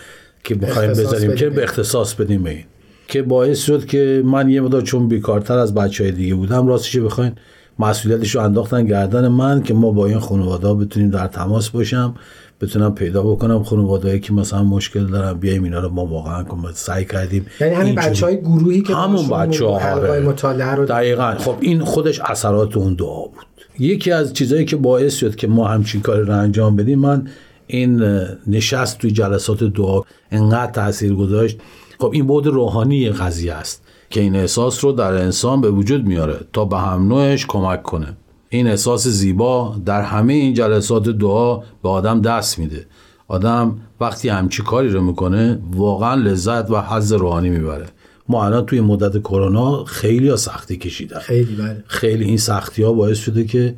که 0.43 0.55
می‌خوایم 0.55 0.89
بذاریم 0.89 1.35
که 1.35 1.49
به 1.49 1.63
اختصاص 1.63 2.13
بدیم 2.13 2.43
به 2.43 2.49
این. 2.49 2.63
که 3.07 3.21
باعث 3.21 3.59
شد 3.65 3.85
که 3.85 4.21
من 4.25 4.49
یه 4.49 4.61
مقدار 4.61 4.81
چون 4.81 5.07
بیکارتر 5.07 5.57
از 5.57 5.73
بچه 5.73 6.03
های 6.03 6.11
دیگه 6.13 6.35
بودم 6.35 6.67
راستش 6.67 6.97
بخواین 6.97 7.31
مسئولیتش 7.79 8.35
رو 8.35 8.41
انداختن 8.41 8.85
گردن 8.85 9.27
من 9.27 9.63
که 9.63 9.73
ما 9.73 9.91
با 9.91 10.05
این 10.05 10.19
خانواده 10.19 10.73
بتونیم 10.73 11.09
در 11.09 11.27
تماس 11.27 11.69
باشم 11.69 12.15
بتونم 12.61 12.95
پیدا 12.95 13.23
بکنم 13.23 13.63
خانوادهایی 13.63 14.19
که 14.19 14.33
مثلا 14.33 14.63
مشکل 14.63 15.05
دارن 15.05 15.33
بیایم 15.33 15.63
اینا 15.63 15.79
رو 15.79 15.89
ما 15.89 16.05
واقعا 16.05 16.43
کم- 16.43 16.71
سعی 16.73 17.05
کردیم 17.05 17.45
یعنی 17.61 17.73
همین. 17.73 17.95
بچه 17.95 18.25
های 18.25 18.41
گروهی 18.41 18.81
که 18.81 18.95
همون 18.95 19.27
بچه 19.27 19.65
ها 19.65 19.77
حلقه‌های 19.77 20.19
مطالعه 20.19 20.71
رو 20.71 20.85
دقیقا 20.85 21.35
خب 21.37 21.55
این 21.59 21.83
خودش 21.83 22.19
اثرات 22.19 22.77
اون 22.77 22.93
دعا 22.93 23.21
بود 23.21 23.45
یکی 23.79 24.11
از 24.11 24.33
چیزهایی 24.33 24.65
که 24.65 24.75
باعث 24.75 25.15
شد 25.15 25.35
که 25.35 25.47
ما 25.47 25.67
همچین 25.67 26.01
کاری 26.01 26.21
رو 26.21 26.37
انجام 26.37 26.75
بدیم 26.75 26.99
من 26.99 27.27
این 27.67 28.03
نشست 28.47 28.97
توی 28.97 29.11
جلسات 29.11 29.63
دعا 29.63 30.01
انقدر 30.31 30.71
تاثیر 30.71 31.13
گذاشت 31.13 31.57
خب 31.99 32.11
این 32.13 32.27
بود 32.27 32.47
روحانی 32.47 33.09
قضیه 33.09 33.53
است 33.53 33.83
که 34.09 34.21
این 34.21 34.35
احساس 34.35 34.83
رو 34.83 34.91
در 34.91 35.13
انسان 35.13 35.61
به 35.61 35.71
وجود 35.71 36.05
میاره 36.05 36.39
تا 36.53 36.65
به 36.65 36.77
هم 36.77 37.07
نوعش 37.07 37.45
کمک 37.45 37.83
کنه. 37.83 38.17
این 38.49 38.67
احساس 38.67 39.07
زیبا 39.07 39.75
در 39.85 40.01
همه 40.01 40.33
این 40.33 40.53
جلسات 40.53 41.09
دعا 41.09 41.57
به 41.57 41.89
آدم 41.89 42.21
دست 42.21 42.59
میده. 42.59 42.85
آدم 43.27 43.77
وقتی 43.99 44.29
همچی 44.29 44.63
کاری 44.63 44.89
رو 44.89 45.01
می‌کنه 45.01 45.59
واقعا 45.71 46.15
لذت 46.15 46.71
و 46.71 46.81
حظ 46.81 47.13
روحانی 47.13 47.49
می‌بره. 47.49 47.85
ما 48.29 48.45
الان 48.45 48.65
توی 48.65 48.81
مدت 48.81 49.17
کرونا 49.17 49.83
خیلی 49.83 50.29
ها 50.29 50.35
سختی 50.35 50.77
کشیدن. 50.77 51.19
خیلی 51.19 51.55
بله. 51.55 51.83
خیلی 51.87 52.25
این 52.25 52.37
سختی 52.37 52.83
ها 52.83 52.93
باعث 52.93 53.17
شده 53.17 53.43
که 53.43 53.75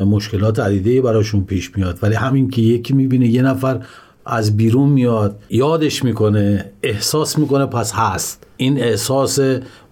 مشکلات 0.00 0.58
عدیده 0.58 1.02
براشون 1.02 1.44
پیش 1.44 1.76
میاد. 1.76 1.98
ولی 2.02 2.14
همین 2.14 2.50
که 2.50 2.62
یکی 2.62 2.94
می‌بینه 2.94 3.28
یه 3.28 3.42
نفر 3.42 3.80
از 4.26 4.56
بیرون 4.56 4.88
میاد 4.88 5.38
یادش 5.50 6.04
می‌کنه 6.04 6.72
احساس 6.82 7.38
می‌کنه 7.38 7.66
پس 7.66 7.92
هست. 7.94 8.46
این 8.56 8.82
احساس 8.82 9.38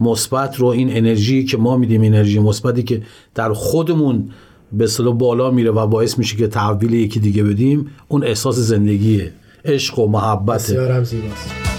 مثبت 0.01 0.57
رو 0.57 0.67
این 0.67 0.97
انرژی 0.97 1.45
که 1.45 1.57
ما 1.57 1.77
میدیم 1.77 2.03
انرژی 2.03 2.39
مثبتی 2.39 2.83
که 2.83 3.03
در 3.35 3.53
خودمون 3.53 4.31
به 4.73 4.87
صلاح 4.87 5.15
بالا 5.15 5.51
میره 5.51 5.71
و 5.71 5.87
باعث 5.87 6.19
میشه 6.19 6.37
که 6.37 6.49
تحویل 6.49 6.93
یکی 6.93 7.21
دیگه 7.21 7.43
بدیم 7.45 7.91
اون 8.09 8.25
احساس 8.25 8.57
زندگیه 8.57 9.33
عشق 9.65 9.99
و 9.99 10.07
محبت 10.07 10.55
بسیارم 10.55 11.05
زیباست. 11.05 11.78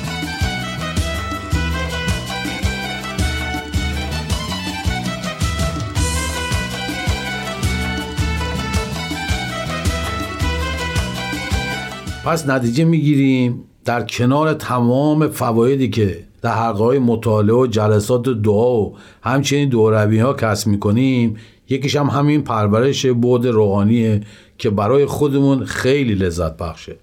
پس 12.30 12.48
نتیجه 12.48 12.84
می‌گیریم 12.84 13.64
در 13.86 14.04
کنار 14.04 14.54
تمام 14.54 15.28
فوایدی 15.28 15.90
که 15.90 16.20
در 16.42 16.52
حلقه 16.52 16.84
های 16.84 17.00
مطالعه 17.00 17.56
و 17.56 17.68
جلسات 17.68 18.30
دعا 18.30 18.82
و 18.82 18.96
همچنین 19.22 19.70
دوربی 19.70 20.20
ها 20.20 20.34
کسب 20.34 20.68
می‌کنیم 20.68 21.36
یکیش 21.70 21.96
هم 21.96 22.06
همین 22.06 22.42
پرورش 22.42 23.06
بود 23.06 23.48
روحانیه 23.48 24.22
که 24.58 24.70
برای 24.70 25.06
خودمون 25.06 25.66
خیلی 25.66 26.16
لذت 26.16 26.58
بخشه 26.58 26.96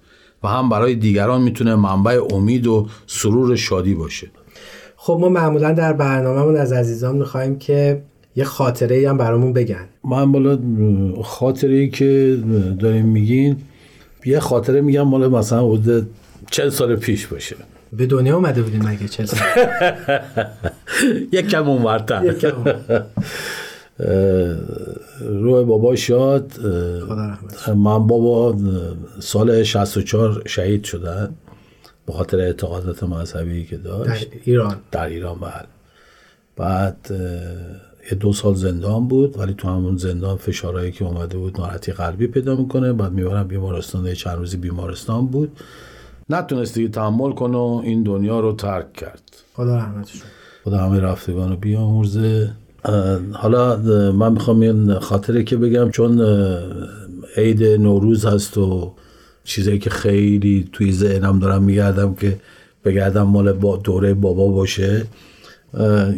و 0.43 0.47
هم 0.47 0.69
برای 0.69 0.95
دیگران 0.95 1.41
می‌تونه 1.41 1.75
منبع 1.75 2.21
امید 2.33 2.67
و 2.67 2.87
سرور 3.07 3.55
شادی 3.55 3.93
باشه. 3.93 4.27
خب 4.95 5.17
ما 5.21 5.29
معمولا 5.29 5.73
در 5.73 5.93
برنامهمون 5.93 6.55
از 6.55 6.73
عزیزان 6.73 7.15
می‌خوایم 7.15 7.57
که 7.59 8.01
یه 8.35 8.43
خاطره 8.43 8.95
ای 8.95 9.05
هم 9.05 9.17
برامون 9.17 9.53
بگن. 9.53 9.87
من 10.03 10.31
بالا 10.31 10.59
خاطره 11.23 11.75
ای 11.75 11.89
که 11.89 12.39
داریم 12.79 13.05
میگین 13.05 13.55
یه 14.27 14.39
خاطره 14.39 14.81
میگم 14.81 15.01
مال 15.01 15.27
مثلا 15.27 15.67
حدود 15.67 16.09
چل 16.51 16.69
سال 16.69 16.95
پیش 16.95 17.27
باشه. 17.27 17.55
به 17.93 18.05
دنیا 18.05 18.35
اومده 18.35 18.61
بودین 18.61 18.87
مگه 18.87 19.07
چل 19.07 19.25
سال؟ 19.25 19.39
یک 21.31 21.47
کم 21.47 21.69
اونورتر 21.69 22.35
روح 25.19 25.63
بابا 25.65 25.95
شاد 25.95 26.51
من 27.67 28.07
بابا 28.07 28.57
سال 29.19 29.63
64 29.63 30.41
شهید 30.45 30.83
شدن 30.83 31.33
به 32.05 32.13
خاطر 32.13 32.39
اعتقادات 32.39 33.03
مذهبی 33.03 33.65
که 33.65 33.77
داشت. 33.77 34.29
در 34.29 34.37
ایران. 34.45 34.77
در 34.91 35.05
ایران 35.05 35.39
بله. 35.39 35.65
بعد 36.55 36.97
دو 38.15 38.33
سال 38.33 38.55
زندان 38.55 39.07
بود 39.07 39.39
ولی 39.39 39.53
تو 39.57 39.67
همون 39.67 39.97
زندان 39.97 40.37
فشارهایی 40.37 40.91
که 40.91 41.05
اومده 41.05 41.37
بود 41.37 41.59
ناراحتی 41.59 41.91
قلبی 41.91 42.27
پیدا 42.27 42.55
می‌کنه. 42.55 42.93
بعد 42.93 43.11
می‌برم 43.11 43.47
بیمارستان 43.47 44.13
چند 44.13 44.37
روزی 44.37 44.57
بیمارستان 44.57 45.27
بود. 45.27 45.51
نتونست 46.29 46.75
دیگه 46.75 46.87
تحمل 46.87 47.31
کنه 47.31 47.57
و 47.57 47.81
این 47.83 48.03
دنیا 48.03 48.39
رو 48.39 48.53
ترک 48.53 48.93
کرد. 48.93 49.21
خدا 49.53 49.77
رحمتش 49.77 50.21
خدا 50.65 50.77
همه 50.77 50.99
رفتگان 50.99 51.49
رو 51.49 51.55
بیامرزه. 51.55 52.51
حالا 53.33 53.77
من 54.11 54.33
می‌خوام 54.33 54.59
این 54.59 54.99
خاطره 54.99 55.43
که 55.43 55.57
بگم 55.57 55.89
چون 55.91 56.21
عید 57.37 57.63
نوروز 57.63 58.25
هست 58.25 58.57
و 58.57 58.93
چیزایی 59.43 59.79
که 59.79 59.89
خیلی 59.89 60.69
توی 60.73 60.91
ذهنم 60.91 61.39
دارم 61.39 61.63
میگردم 61.63 62.15
که 62.15 62.39
بگردم 62.85 63.23
مال 63.23 63.53
با 63.53 63.77
دوره 63.77 64.13
بابا 64.13 64.47
باشه. 64.47 65.05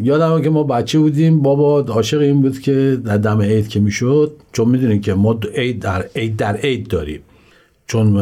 یادم 0.03 0.41
که 0.41 0.49
ما 0.49 0.63
بچه 0.63 0.99
بودیم. 0.99 1.41
بابا 1.41 1.79
عاشق 1.79 2.19
این 2.19 2.41
بود 2.41 2.59
که 2.59 3.01
در 3.05 3.17
دم 3.17 3.41
عید 3.41 3.67
که 3.67 3.79
می‌شد 3.79 4.31
چون 4.51 4.69
می‌دونیم 4.69 5.01
که 5.01 5.13
ما 5.13 5.39
عید 5.55 5.79
در 5.79 6.05
عید 6.15 6.35
در 6.35 6.55
عید 6.55 6.87
داریم. 6.87 7.21
چون 7.87 8.17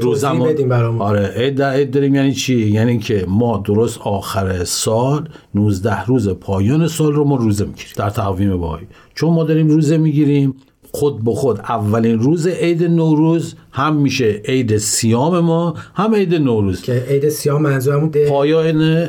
روزمون 0.00 1.00
آره 1.00 1.26
عید 1.36 1.54
در 1.54 1.70
عید 1.70 1.90
داریم. 1.90 2.14
یعنی 2.14 2.32
چی؟ 2.32 2.70
یعنی 2.70 2.98
که 2.98 3.24
ما 3.28 3.62
درست 3.66 3.98
آخر 4.00 4.64
سال 4.64 5.28
19 5.54 6.04
روز 6.04 6.28
پایان 6.28 6.88
سال 6.88 7.12
رو 7.12 7.24
ما 7.24 7.36
روزه 7.36 7.64
می‌گیریم. 7.64 7.92
در 7.96 8.10
تقویم 8.10 8.56
باهایی 8.56 8.86
چون 9.14 9.34
ما 9.34 9.44
داریم 9.44 9.68
روزه 9.68 9.96
می‌گیریم 9.96 10.54
خود 10.94 11.24
به 11.24 11.34
خود. 11.34 11.58
اولین 11.58 12.18
روز 12.18 12.46
عید 12.46 12.84
نوروز 12.84 13.54
هم 13.72 13.96
میشه 13.96 14.42
عید 14.44 14.76
سیام 14.76 15.40
ما 15.40 15.74
هم 15.94 16.14
عید 16.14 16.34
نوروز. 16.34 16.82
که 16.82 17.04
عید 17.08 17.28
سیام 17.28 17.62
منظورمون 17.62 18.10
پایان 18.28 19.08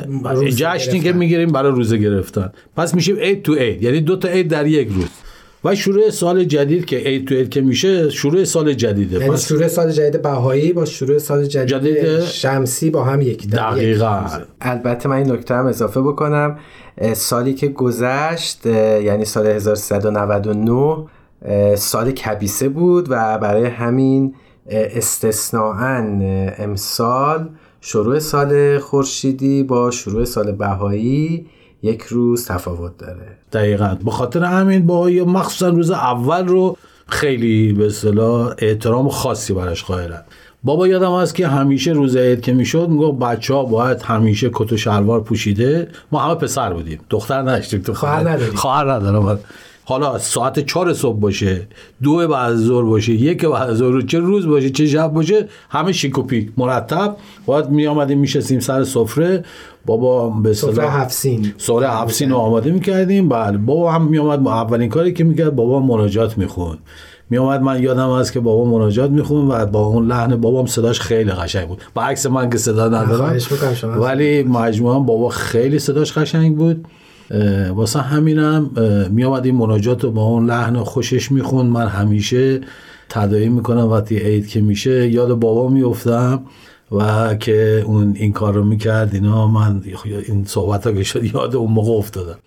جشنی 0.50 1.00
که 1.00 1.12
می‌گیریم 1.12 1.52
برای 1.52 1.72
روزه 1.72 1.96
گرفتن. 1.96 2.52
پس 2.76 2.94
میشیم 2.94 3.16
عید 3.16 3.42
تو 3.42 3.54
عید. 3.54 3.82
یعنی 3.82 4.00
دو 4.00 4.16
تا 4.16 4.28
عید 4.28 4.48
در 4.48 4.66
یک 4.66 4.88
روز. 4.88 5.04
و 5.64 5.74
شروع 5.74 6.10
سال 6.10 6.44
جدید 6.44 6.84
که 6.84 6.96
عید 6.96 7.28
تو 7.28 7.34
عید 7.34 7.48
که 7.48 7.60
میشه 7.60 8.10
شروع 8.10 8.44
سال 8.44 8.72
جدیده. 8.72 9.18
یعنی 9.18 9.30
پس 9.30 9.48
شروع 9.48 9.68
سال 9.68 9.92
جدید 9.92 10.22
بهایی 10.22 10.72
با 10.72 10.84
شروع 10.84 11.18
سال 11.18 11.44
جدید, 11.44 11.68
جدید 11.68 12.20
شمسی 12.20 12.90
با 12.90 13.04
هم 13.04 13.20
یک 13.20 13.50
دقیقا. 13.50 14.20
البته 14.60 15.08
من 15.08 15.16
این 15.16 15.32
نکته 15.32 15.54
هم 15.54 15.66
اضافه 15.66 16.00
بکنم. 16.00 16.58
سالی 17.12 17.54
که 17.54 17.68
گذشت 17.68 18.66
یعنی 18.66 19.24
سال 19.24 19.46
1399 19.46 20.96
سال 21.76 22.10
کبیسه 22.10 22.68
بود 22.68 23.06
و 23.10 23.38
برای 23.38 23.66
همین 23.66 24.34
استثناعا 24.70 26.20
امسال 26.58 27.48
شروع 27.80 28.18
سال 28.18 28.78
خورشیدی 28.78 29.62
با 29.62 29.90
شروع 29.90 30.24
سال 30.24 30.52
بهایی 30.52 31.46
یک 31.82 32.02
روز 32.02 32.46
تفاوت 32.46 32.98
داره. 32.98 33.38
دقیقا. 33.52 33.96
به 34.04 34.10
خاطر 34.10 34.44
همین 34.44 34.86
با 34.86 35.10
یا 35.10 35.24
مخصوصا 35.24 35.68
روز 35.68 35.90
اول 35.90 36.46
رو 36.46 36.76
خیلی 37.06 37.72
به 37.72 37.86
اصطلاح 37.86 38.54
احترام 38.58 39.08
خاصی 39.08 39.52
براش 39.52 39.84
قائلن. 39.84 40.22
بابا 40.64 40.88
یادم 40.88 41.16
هست 41.20 41.34
که 41.34 41.46
همیشه 41.46 41.92
روز 41.92 42.16
عید 42.16 42.40
که 42.40 42.52
می‌شد 42.52 42.88
می‌گفت 42.88 43.18
بچه 43.18 43.54
ها 43.54 43.64
باید 43.64 44.02
همیشه 44.02 44.50
کت 44.54 44.72
و 44.72 44.76
شلوار 44.76 45.20
پوشیده. 45.20 45.88
ما 46.12 46.18
همه 46.18 46.34
پسر 46.34 46.72
بودیم. 46.72 47.00
دختر 47.10 47.40
نداشتیم 47.40 47.80
تو 47.80 47.94
خواهر 47.94 48.28
نداریم. 48.28 48.54
خواهر 48.54 48.92
ندارم. 48.92 49.38
حالا 49.88 50.18
ساعت 50.18 50.66
چهار 50.66 50.92
صبح 50.92 51.20
باشه 51.20 51.68
دو 52.02 52.28
بعد 52.28 52.54
ظهر 52.54 52.84
باشه 52.84 53.12
یک 53.12 53.44
بعد 53.44 53.74
ظهر 53.74 54.00
چه 54.00 54.18
روز 54.18 54.46
باشه 54.46 54.70
چه 54.70 54.86
شب 54.86 55.12
باشه 55.12 55.48
همه 55.70 55.92
شیک 55.92 56.14
مرتب. 56.56 57.16
باید 57.46 57.70
می 57.70 57.86
آمدیم 57.86 58.18
میشستیم 58.18 58.60
سر 58.60 58.84
سفره. 58.84 59.44
بابا 59.86 60.30
به 60.30 60.52
سفره 60.52 60.90
هفسین. 60.90 61.52
سفره 61.58 61.88
هفسین 61.90 62.30
رو 62.30 62.36
آماده 62.36 62.70
می‌کردیم. 62.70 63.28
بله 63.28 63.58
بابا 63.58 63.92
هم 63.92 64.04
می 64.04 64.18
آمد 64.18 64.48
اولین 64.48 64.88
کاری 64.88 65.12
که 65.12 65.24
می‌کرد 65.24 65.56
بابا 65.56 65.80
مناجات 65.80 66.38
می‌خوند. 66.38 66.78
می 67.30 67.38
آمد 67.38 67.62
من 67.62 67.82
یادم 67.82 68.18
هست 68.18 68.32
که 68.32 68.40
بابا 68.40 68.78
مناجات 68.78 69.10
میخون 69.10 69.48
و 69.48 69.66
با 69.66 69.80
اون 69.80 70.06
لحن 70.06 70.36
بابام 70.36 70.66
صداش 70.66 71.00
خیلی 71.00 71.30
قشنگ 71.30 71.68
بود. 71.68 71.82
عکس 71.96 72.26
من 72.26 72.50
که 72.50 72.58
صدا 72.58 72.88
ندارم. 72.88 73.38
ولی 74.00 74.42
مجموعا 74.42 74.98
بابا 74.98 75.28
خیلی 75.28 75.78
صداش 75.78 76.18
قشنگ 76.18 76.56
بود. 76.56 76.86
واسه 77.74 78.00
همینم 78.00 78.70
می 79.10 79.24
آمد 79.24 79.46
این 79.46 79.54
مناجات 79.54 80.04
رو 80.04 80.10
با 80.10 80.22
اون 80.22 80.46
لحن 80.46 80.76
خوشش 80.76 81.32
می‌خوند. 81.32 81.70
من 81.70 81.86
همیشه 81.86 82.60
تدایی 83.08 83.48
می‌کنم 83.48 83.88
وقتی 83.88 84.18
عید 84.18 84.48
که 84.48 84.60
میشه. 84.60 85.08
یاد 85.08 85.28
بابا 85.28 85.68
میفتم 85.68 86.42
و 86.92 87.34
که 87.34 87.84
اون 87.86 88.14
این 88.16 88.32
کار 88.32 88.54
رو 88.54 88.64
می‌کرد 88.64 89.14
اینا 89.14 89.46
من 89.46 89.82
این 90.28 90.44
صحبت 90.44 90.86
ها 90.86 90.92
که 90.92 91.02
شد 91.02 91.34
یاد 91.34 91.56
اون 91.56 91.72
موقع 91.72 91.92
افتادم. 91.92 92.38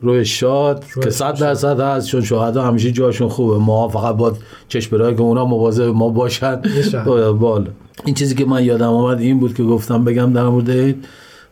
روی 0.00 0.24
شاد 0.24 0.84
که 1.04 1.10
صد 1.10 1.38
درصد 1.38 1.80
هست 1.80 2.06
چون 2.06 2.20
شهدا 2.20 2.62
همیشه 2.62 2.90
جاشون 2.90 3.28
خوبه. 3.28 3.58
ما 3.58 3.88
فقط 3.88 4.16
با 4.16 4.36
چشم 4.68 4.96
برای 4.96 5.14
که 5.14 5.20
اونا 5.20 5.44
مواظب 5.44 5.84
ما 5.84 6.08
باشن. 6.08 6.62
بال 7.40 7.68
این 8.04 8.14
چیزی 8.14 8.34
که 8.34 8.44
من 8.44 8.64
یادم 8.64 8.88
آمد 8.88 9.20
این 9.20 9.40
بود 9.40 9.54
که 9.54 9.62
گفتم 9.62 10.04
بگم 10.04 10.32
در 10.32 10.44
مورد 10.48 10.94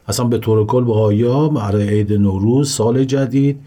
اصلا 0.08 0.26
به 0.26 0.38
طور 0.38 0.66
کل 0.66 0.84
ها 1.24 1.48
برای 1.48 1.88
عید 1.88 2.12
نوروز 2.12 2.70
سال 2.70 3.04
جدید 3.04 3.60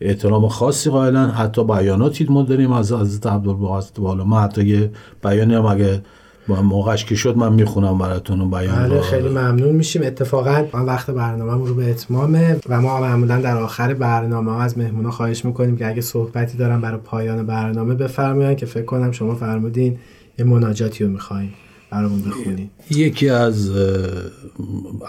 احترام 0.00 0.48
خاصی 0.48 0.90
قائلن. 0.90 1.30
حتی 1.30 1.64
بیاناتی 1.64 2.26
ما 2.30 2.42
داریم 2.42 2.72
از 2.72 2.92
حضرت 2.92 3.26
عبدالباسط 3.26 4.00
بالا. 4.00 4.24
ما 4.24 4.40
حتی 4.40 4.64
یه 4.64 4.90
بیانی 5.24 5.54
هم 5.54 5.66
اگه 5.66 6.02
موقعش 6.48 7.04
که 7.04 7.14
شد 7.14 7.36
من 7.36 7.52
می‌خونم 7.52 7.98
براتون 7.98 8.40
اون 8.40 8.50
بیان 8.50 8.88
بله 8.88 9.00
خیلی 9.00 9.28
ممنون 9.28 9.76
میشیم. 9.76 10.02
اتفاقا 10.02 10.64
من 10.74 10.84
وقت 10.84 11.10
برنامه 11.10 11.68
رو 11.68 11.74
به 11.74 11.90
اتمامه 11.90 12.56
و 12.68 12.80
ما 12.80 13.00
معمولا 13.00 13.40
در 13.40 13.56
آخر 13.56 13.94
برنامه 13.94 14.52
ها 14.52 14.62
از 14.62 14.78
مهمونا 14.78 15.10
خواهش 15.10 15.44
می‌کنیم 15.44 15.76
که 15.76 15.88
اگه 15.88 16.00
صحبتی 16.00 16.58
دارن 16.58 16.80
برای 16.80 17.00
پایان 17.04 17.46
برنامه 17.46 17.94
بفرمایید 17.94 18.58
که 18.58 18.66
فکر 18.66 18.84
کنم 18.84 19.12
شما 19.12 19.34
فرمودین 19.34 19.98
یه 20.38 20.44
مناجاتی 20.44 21.04
رو 21.04 21.10
می‌خوایم 21.10 21.54
برامون 21.90 22.22
بخونید 22.22 22.70
یکی 22.90 23.28
از 23.28 23.70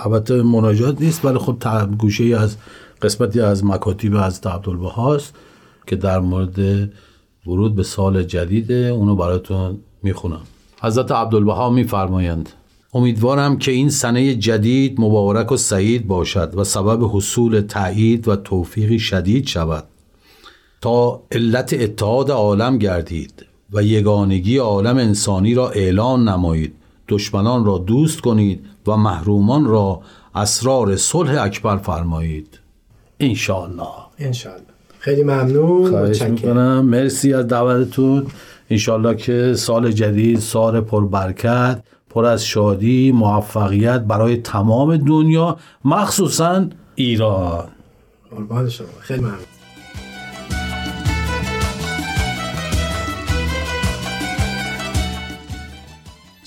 البته 0.05 0.41
مناجات 0.41 1.01
نیست 1.01 1.25
ولی 1.25 1.37
خب 1.37 1.57
گوشه 1.97 2.23
ای 2.23 2.33
از 2.33 2.57
قسمتی 3.01 3.41
از 3.41 3.65
مکاتیب 3.65 4.15
از 4.15 4.41
هاست 4.95 5.35
که 5.87 5.95
در 5.95 6.19
مورد 6.19 6.89
ورود 7.47 7.75
به 7.75 7.83
سال 7.83 8.23
جدیده 8.23 8.75
اونو 8.75 9.15
براتون 9.15 9.79
می‌خونم. 10.03 10.41
حضرت 10.81 11.11
عبدالبها 11.11 11.69
میفرمایند 11.69 12.49
امیدوارم 12.93 13.57
که 13.57 13.71
این 13.71 13.89
سنه 13.89 14.35
جدید 14.35 15.01
مبارک 15.01 15.51
و 15.51 15.57
سعید 15.57 16.07
باشد 16.07 16.53
و 16.55 16.63
سبب 16.63 17.09
حصول 17.13 17.61
تایید 17.61 18.27
و 18.27 18.35
توفیقی 18.35 18.99
شدید 18.99 19.47
شود. 19.47 19.83
تا 20.81 21.23
علت 21.31 21.73
اتحاد 21.73 22.31
عالم 22.31 22.77
گردید. 22.77 23.45
و 23.73 23.83
یگانگی 23.83 24.57
عالم 24.57 24.97
انسانی 24.97 25.53
را 25.53 25.69
اعلان 25.69 26.29
نمایید. 26.29 26.73
دشمنان 27.07 27.65
را 27.65 27.77
دوست 27.77 28.21
کنید 28.21 28.65
و 28.87 28.97
محرومان 28.97 29.65
را 29.65 30.01
اسرار 30.35 30.95
صلح 30.95 31.41
اکبر 31.41 31.77
فرمایید. 31.77 32.59
انشاءالله. 33.19 33.87
انشاءالله. 34.19 34.67
خیلی 34.99 35.23
ممنون. 35.23 35.89
خواهش 35.89 36.21
می‌کنم. 36.21 36.85
مرسی 36.85 37.33
از 37.33 37.47
دعوتتون. 37.47 38.27
انشاءالله 38.69 39.15
که 39.15 39.53
سال 39.53 39.91
جدید 39.91 40.39
سال 40.39 40.81
پربرکت 40.81 41.83
پر 42.09 42.25
از 42.25 42.45
شادی 42.45 43.11
موفقیت 43.11 43.99
برای 43.99 44.37
تمام 44.37 44.97
دنیا 44.97 45.57
مخصوصا 45.85 46.65
ایران. 46.95 47.65
قربان 48.31 48.69
شما. 48.69 48.87
خیلی 48.99 49.21
ممنون. 49.21 49.56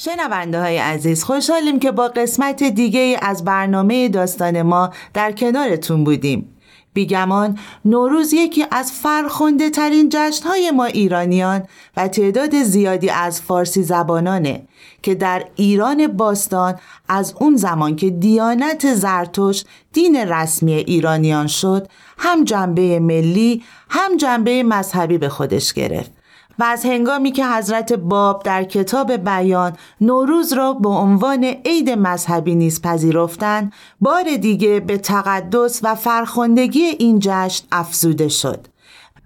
شنونده 0.04 0.60
های 0.60 0.78
عزیز 0.78 1.24
خوشحالیم 1.24 1.78
که 1.78 1.90
با 1.90 2.08
قسمت 2.08 2.62
دیگه 2.62 3.18
از 3.22 3.44
برنامه 3.44 4.08
داستان 4.08 4.62
ما 4.62 4.90
در 5.14 5.32
کنارتون 5.32 6.04
بودیم. 6.04 6.56
بیگمان 6.92 7.58
نوروز 7.84 8.32
یکی 8.32 8.64
از 8.70 8.92
فرخونده 8.92 9.70
ترین 9.70 10.08
جشن 10.12 10.48
های 10.48 10.70
ما 10.70 10.84
ایرانیان 10.84 11.62
و 11.96 12.08
تعداد 12.08 12.62
زیادی 12.62 13.10
از 13.10 13.42
فارسی 13.42 13.82
زبانانه 13.82 14.62
که 15.02 15.14
در 15.14 15.44
ایران 15.56 16.06
باستان 16.06 16.74
از 17.08 17.34
اون 17.40 17.56
زمان 17.56 17.96
که 17.96 18.10
دیانت 18.10 18.94
زرتوش 18.94 19.64
دین 19.92 20.16
رسمی 20.16 20.72
ایرانیان 20.72 21.46
شد 21.46 21.88
هم 22.18 22.44
جنبه 22.44 23.00
ملی 23.00 23.62
هم 23.90 24.16
جنبه 24.16 24.62
مذهبی 24.62 25.18
به 25.18 25.28
خودش 25.28 25.72
گرفت. 25.72 26.19
و 26.60 26.62
از 26.62 26.84
هنگامی 26.84 27.32
که 27.32 27.46
حضرت 27.46 27.92
باب 27.92 28.42
در 28.42 28.64
کتاب 28.64 29.12
بیان 29.12 29.72
نوروز 30.00 30.52
را 30.52 30.72
به 30.72 30.88
عنوان 30.88 31.44
عید 31.44 31.90
مذهبی 31.90 32.54
نیز 32.54 32.82
پذیرفتند 32.82 33.72
بار 34.00 34.36
دیگه 34.36 34.80
به 34.80 34.98
تقدس 34.98 35.80
و 35.82 35.94
فرخندگی 35.94 36.80
این 36.80 37.18
جشن 37.22 37.64
افزوده 37.72 38.28
شد 38.28 38.66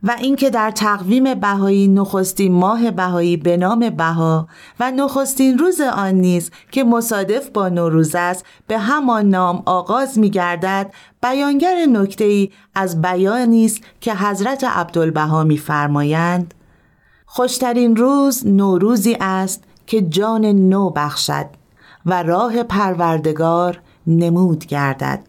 و 0.02 0.16
اینکه 0.18 0.50
در 0.50 0.70
تقویم 0.70 1.34
بهایی 1.34 1.88
نخستین 1.88 2.52
ماه 2.52 2.90
بهایی 2.90 3.36
به 3.36 3.56
نام 3.56 3.90
بها 3.90 4.48
و 4.80 4.90
نخستین 4.90 5.58
روز 5.58 5.80
آن 5.80 6.14
نیز 6.14 6.50
که 6.70 6.84
مصادف 6.84 7.50
با 7.50 7.68
نوروز 7.68 8.14
است 8.14 8.44
به 8.66 8.78
همان 8.78 9.28
نام 9.28 9.62
آغاز 9.66 10.18
می 10.18 10.30
گردد 10.30 10.92
بیانگر 11.22 11.86
نکته 11.86 12.24
ای 12.24 12.50
از 12.74 13.02
بیانی 13.02 13.64
است 13.64 13.80
که 14.00 14.14
حضرت 14.14 14.64
عبدالبها 14.64 15.44
میفرمایند. 15.44 16.54
خوشترین 17.36 17.96
روز 17.96 18.46
نوروزی 18.46 19.16
است 19.20 19.62
که 19.86 20.02
جان 20.02 20.44
نو 20.46 20.90
بخشد 20.90 21.46
و 22.06 22.22
راه 22.22 22.62
پروردگار 22.62 23.80
نمود 24.06 24.66
گردد. 24.66 25.20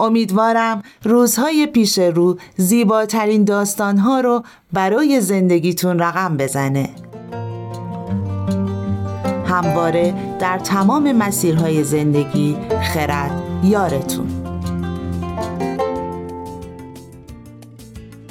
امیدوارم 0.00 0.82
روزهای 1.04 1.66
پیش 1.66 1.98
رو 1.98 2.38
زیباترین 2.56 3.44
داستانها 3.44 4.20
رو 4.20 4.42
برای 4.72 5.20
زندگیتون 5.20 5.98
رقم 5.98 6.36
بزنه. 6.36 6.90
همواره 9.46 10.14
در 10.38 10.58
تمام 10.58 11.12
مسیرهای 11.12 11.84
زندگی 11.84 12.56
خرد 12.94 13.42
یارتون. 13.64 14.47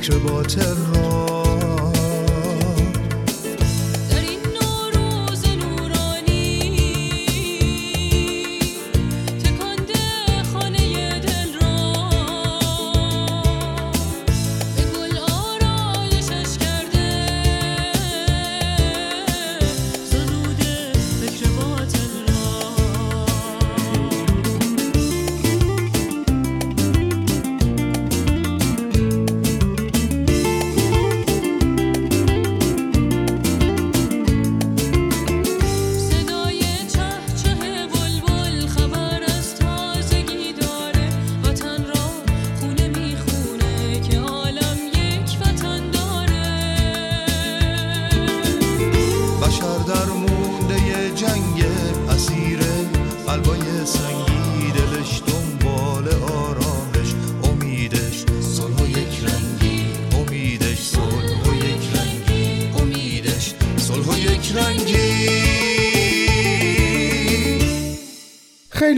extra 0.00 0.18
water 0.20 1.09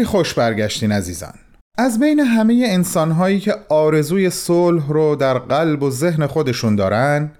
خیلی 0.02 0.10
خوش 0.10 0.34
برگشتین 0.34 0.92
عزیزان. 0.92 1.34
از 1.78 2.00
بین 2.00 2.20
همه 2.20 2.64
انسانهایی 2.68 3.40
که 3.40 3.54
آرزوی 3.68 4.30
صلح 4.30 4.88
رو 4.88 5.16
در 5.16 5.38
قلب 5.38 5.82
و 5.82 5.90
ذهن 5.90 6.26
خودشون 6.26 6.76
دارن 6.76 7.30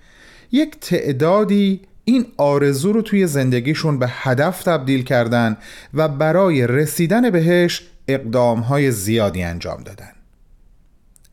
یک 0.52 0.80
تعدادی 0.80 1.80
این 2.04 2.26
آرزو 2.36 2.92
رو 2.92 3.02
توی 3.02 3.26
زندگیشون 3.26 3.98
به 3.98 4.06
هدف 4.08 4.62
تبدیل 4.62 5.02
کردن 5.02 5.56
و 5.94 6.08
برای 6.08 6.66
رسیدن 6.66 7.30
بهش 7.30 7.82
اقدامهای 8.08 8.90
زیادی 8.90 9.42
انجام 9.42 9.82
دادن. 9.82 10.12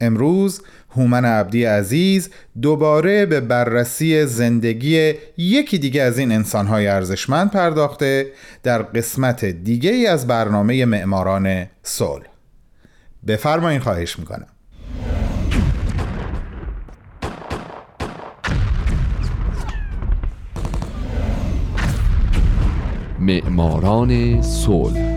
امروز 0.01 0.61
هومن 0.91 1.25
عبدی 1.25 1.65
عزیز 1.65 2.29
دوباره 2.61 3.25
به 3.25 3.39
بررسی 3.39 4.25
زندگی 4.25 5.13
یکی 5.37 5.77
دیگه 5.77 6.01
از 6.01 6.17
این 6.19 6.31
انسانهای 6.31 6.87
ارزشمند 6.87 7.51
پرداخته 7.51 8.27
در 8.63 8.81
قسمت 8.81 9.45
دیگه 9.45 9.91
ای 9.91 10.07
از 10.07 10.27
برنامه 10.27 10.85
معماران 10.85 11.65
صلح. 11.83 12.25
بفرمایین 13.27 13.81
خواهش 13.81 14.19
می‌کنم. 14.19 14.47
معماران 23.19 24.41
صلح 24.41 25.08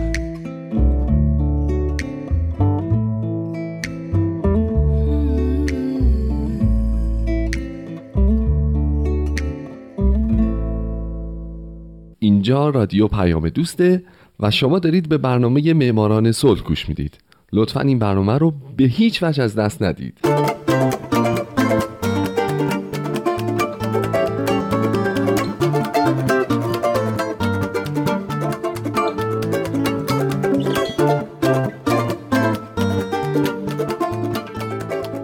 اینجا 12.43 12.69
رادیو 12.69 13.07
پیام 13.07 13.49
دوسته 13.49 14.03
و 14.39 14.51
شما 14.51 14.79
دارید 14.79 15.09
به 15.09 15.17
برنامه 15.17 15.73
معماران 15.73 16.31
صلح 16.31 16.61
گوش 16.61 16.89
می‌دید. 16.89 17.17
لطفا 17.53 17.81
این 17.81 17.99
برنامه 17.99 18.37
رو 18.37 18.53
به 18.77 18.83
هیچ 18.83 19.23
وجه 19.23 19.43
از 19.43 19.55
دست 19.55 19.81
ندید. 19.81 20.19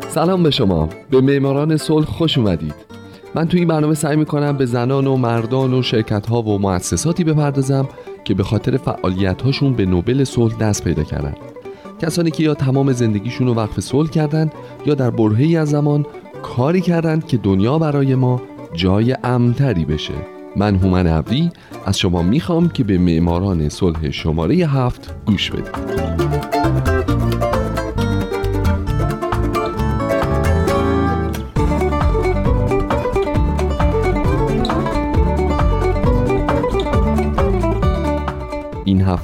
سلام 0.09 0.43
به 0.43 0.51
شما. 0.51 0.89
به 1.09 1.21
معماران 1.21 1.77
صلح 1.77 2.05
خوش 2.05 2.37
اومدید. 2.37 2.98
من 3.35 3.47
توی 3.47 3.59
این 3.59 3.67
برنامه 3.67 3.93
سعی 3.93 4.15
می‌کنم 4.15 4.57
به 4.57 4.65
زنان 4.65 5.07
و 5.07 5.15
مردان 5.15 5.73
و 5.73 5.81
شرکت 5.81 6.25
ها 6.25 6.41
و 6.41 6.59
مؤسساتی 6.59 7.23
بپردازم 7.23 7.89
که 8.23 8.33
به 8.33 8.43
خاطر 8.43 8.77
فعالیت 8.77 9.41
هاشون 9.41 9.73
به 9.73 9.85
نوبل 9.85 10.23
صلح 10.23 10.57
دست 10.57 10.83
پیدا 10.83 11.03
کردن. 11.03 11.33
کسانی 12.01 12.31
که 12.31 12.43
یا 12.43 12.53
تمام 12.53 12.91
زندگیشون 12.91 13.47
رو 13.47 13.53
وقف 13.53 13.79
صلح 13.79 14.09
کردند 14.09 14.51
یا 14.85 14.93
در 14.93 15.09
برهه‌ای 15.09 15.57
از 15.57 15.69
زمان 15.69 16.05
کاری 16.43 16.81
کردند 16.81 17.27
که 17.27 17.37
دنیا 17.37 17.79
برای 17.79 18.15
ما 18.15 18.41
جای 18.73 19.15
امتری 19.23 19.85
بشه. 19.85 20.13
من 20.55 20.75
هومن 20.75 21.07
عبدی 21.07 21.49
از 21.85 21.99
شما 21.99 22.21
می‌خوام 22.21 22.69
که 22.69 22.83
به 22.83 22.97
معماران 22.97 23.69
صلح 23.69 24.09
شماره 24.11 24.55
هفت 24.55 25.15
گوش 25.25 25.51
بدید 25.51 26.38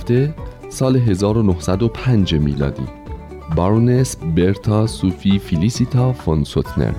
هفته 0.06 0.34
سال 0.70 0.96
1905 0.96 2.36
میلادی. 2.36 2.88
بارونس 3.56 4.18
برتا 4.18 4.88
سوفی 4.88 5.40
فیلیسیتا 5.40 6.14
فون 6.14 6.44
سوتنر. 6.44 6.92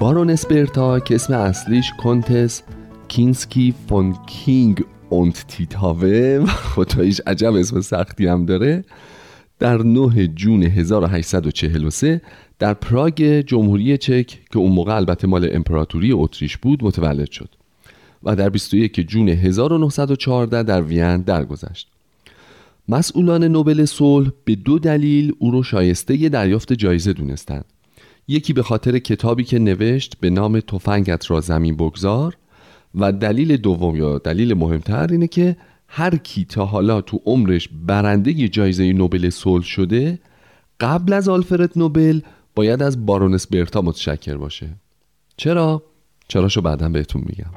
بارونس 0.00 0.46
برتا 0.46 1.00
که 1.00 1.14
اسم 1.14 1.34
اصلیش 1.34 1.92
کنتس 2.02 2.62
کینسکی 3.08 3.74
فون 3.88 4.14
کینگ 4.26 4.84
اونت 5.08 5.44
تیتاوه 5.48 6.46
و 6.76 6.84
عجب 7.26 7.54
اسم 7.54 7.80
سختی 7.80 8.26
هم 8.26 8.44
داره 8.46 8.84
در 9.58 9.82
9 9.82 10.26
جون 10.26 10.62
1843 10.62 12.20
در 12.58 12.74
پراگ 12.74 13.22
جمهوری 13.22 13.98
چک 13.98 14.38
که 14.52 14.58
اون 14.58 14.72
موقع 14.72 14.96
البته 14.96 15.26
مال 15.26 15.48
امپراتوری 15.52 16.12
اتریش 16.12 16.56
بود 16.56 16.84
متولد 16.84 17.30
شد 17.30 17.48
و 18.22 18.36
در 18.36 18.48
21 18.48 19.00
جون 19.00 19.28
1914 19.28 20.62
در 20.62 20.82
وین 20.82 21.16
درگذشت. 21.16 21.88
مسئولان 22.88 23.44
نوبل 23.44 23.84
صلح 23.84 24.30
به 24.44 24.54
دو 24.54 24.78
دلیل 24.78 25.32
او 25.38 25.50
رو 25.50 25.62
شایسته 25.62 26.28
دریافت 26.28 26.72
جایزه 26.72 27.12
دونستند. 27.12 27.64
یکی 28.28 28.52
به 28.52 28.62
خاطر 28.62 28.98
کتابی 28.98 29.44
که 29.44 29.58
نوشت 29.58 30.16
به 30.20 30.30
نام 30.30 30.60
تفنگت 30.60 31.30
را 31.30 31.40
زمین 31.40 31.76
بگذار 31.76 32.36
و 32.94 33.12
دلیل 33.12 33.56
دوم 33.56 33.96
یا 33.96 34.18
دلیل 34.18 34.54
مهمتر 34.54 35.06
اینه 35.12 35.26
که 35.26 35.56
هر 35.88 36.16
کی 36.16 36.44
تا 36.44 36.64
حالا 36.64 37.00
تو 37.00 37.20
عمرش 37.24 37.68
برنده 37.68 38.48
جایزه 38.48 38.92
نوبل 38.92 39.30
صلح 39.30 39.64
شده 39.64 40.18
قبل 40.80 41.12
از 41.12 41.28
آلفرد 41.28 41.72
نوبل 41.76 42.20
باید 42.54 42.82
از 42.82 43.06
بارونس 43.06 43.46
برتا 43.46 43.82
متشکر 43.82 44.36
باشه. 44.36 44.68
چرا؟ 45.36 45.82
چراشو 46.28 46.60
بعدا 46.60 46.88
بهتون 46.88 47.22
میگم. 47.26 47.50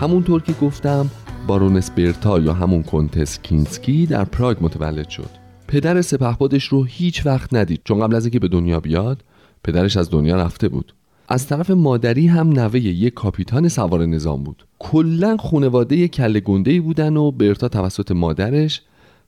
همونطور 0.00 0.42
که 0.42 0.52
گفتم 0.52 1.10
بارونس 1.46 1.90
برتا 1.90 2.38
یا 2.38 2.52
همون 2.52 2.82
کنتس 2.82 3.38
کینسکی 3.38 4.06
در 4.06 4.24
پراگ 4.24 4.56
متولد 4.60 5.08
شد. 5.08 5.37
پدر 5.68 6.02
سپهبادش 6.02 6.64
رو 6.64 6.84
هیچ 6.84 7.26
وقت 7.26 7.54
ندید. 7.54 7.80
چون 7.84 8.00
قبل 8.00 8.14
از 8.14 8.24
اینکه 8.24 8.38
به 8.38 8.48
دنیا 8.48 8.80
بیاد 8.80 9.24
پدرش 9.64 9.96
از 9.96 10.10
دنیا 10.10 10.36
رفته 10.36 10.68
بود. 10.68 10.94
از 11.28 11.46
طرف 11.46 11.70
مادری 11.70 12.26
هم 12.26 12.48
نوه 12.48 12.80
یک 12.80 13.14
کاپیتان 13.14 13.68
سوار 13.68 14.06
نظام 14.06 14.44
بود. 14.44 14.66
کلا 14.78 15.36
خانواده 15.36 16.08
کله 16.08 16.40
گنده 16.40 16.80
بودن 16.80 17.16
و 17.16 17.30
برتا 17.30 17.68
توسط 17.68 18.12
مادرش 18.12 18.82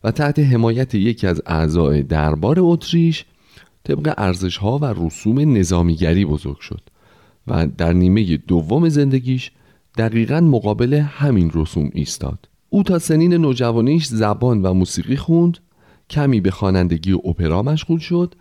و 0.04 0.10
تحت 0.10 0.38
حمایت 0.38 0.94
یکی 0.94 1.26
از 1.26 1.42
اعضای 1.46 2.02
دربار 2.02 2.56
اتریش 2.58 3.24
طبق 3.84 4.14
ارزش 4.18 4.56
ها 4.56 4.78
و 4.78 4.84
رسوم 4.84 5.56
نظامیگری 5.56 6.24
بزرگ 6.24 6.58
شد 6.58 6.80
و 7.46 7.66
در 7.66 7.92
نیمه 7.92 8.36
دوم 8.36 8.88
زندگیش 8.88 9.50
دقیقا 9.98 10.40
مقابل 10.40 10.94
همین 10.94 11.50
رسوم 11.54 11.90
ایستاد. 11.94 12.48
او 12.68 12.82
تا 12.82 12.98
سنین 12.98 13.34
نوجوانیش 13.34 14.06
زبان 14.06 14.62
و 14.62 14.74
موسیقی 14.74 15.16
خوند 15.16 15.58
کمی 16.10 16.40
به 16.40 16.50
خوانندگی 16.50 17.12
اپرا 17.12 17.62
مشغول 17.62 17.98
شد 17.98 18.34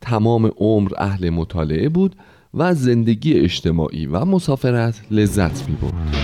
تمام 0.00 0.52
عمر 0.56 0.92
اهل 0.98 1.30
مطالعه 1.30 1.88
بود 1.88 2.16
و 2.54 2.74
زندگی 2.74 3.34
اجتماعی 3.34 4.06
و 4.06 4.24
مسافرت 4.24 5.02
لذت 5.10 5.68
می 5.68 5.76
برد. 5.76 6.16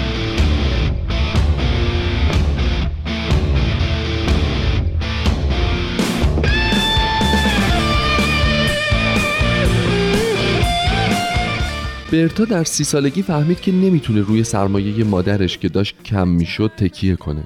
برتا 12.12 12.44
در 12.44 12.64
سی 12.64 12.84
سالگی 12.84 13.22
فهمید 13.22 13.60
که 13.60 13.72
نمی‌تونه 13.72 14.20
روی 14.20 14.44
سرمایه 14.44 15.04
مادرش 15.04 15.58
که 15.58 15.68
داشت 15.68 16.02
کم 16.02 16.28
می‌شد 16.28 16.70
تکیه 16.76 17.16
کنه 17.16 17.42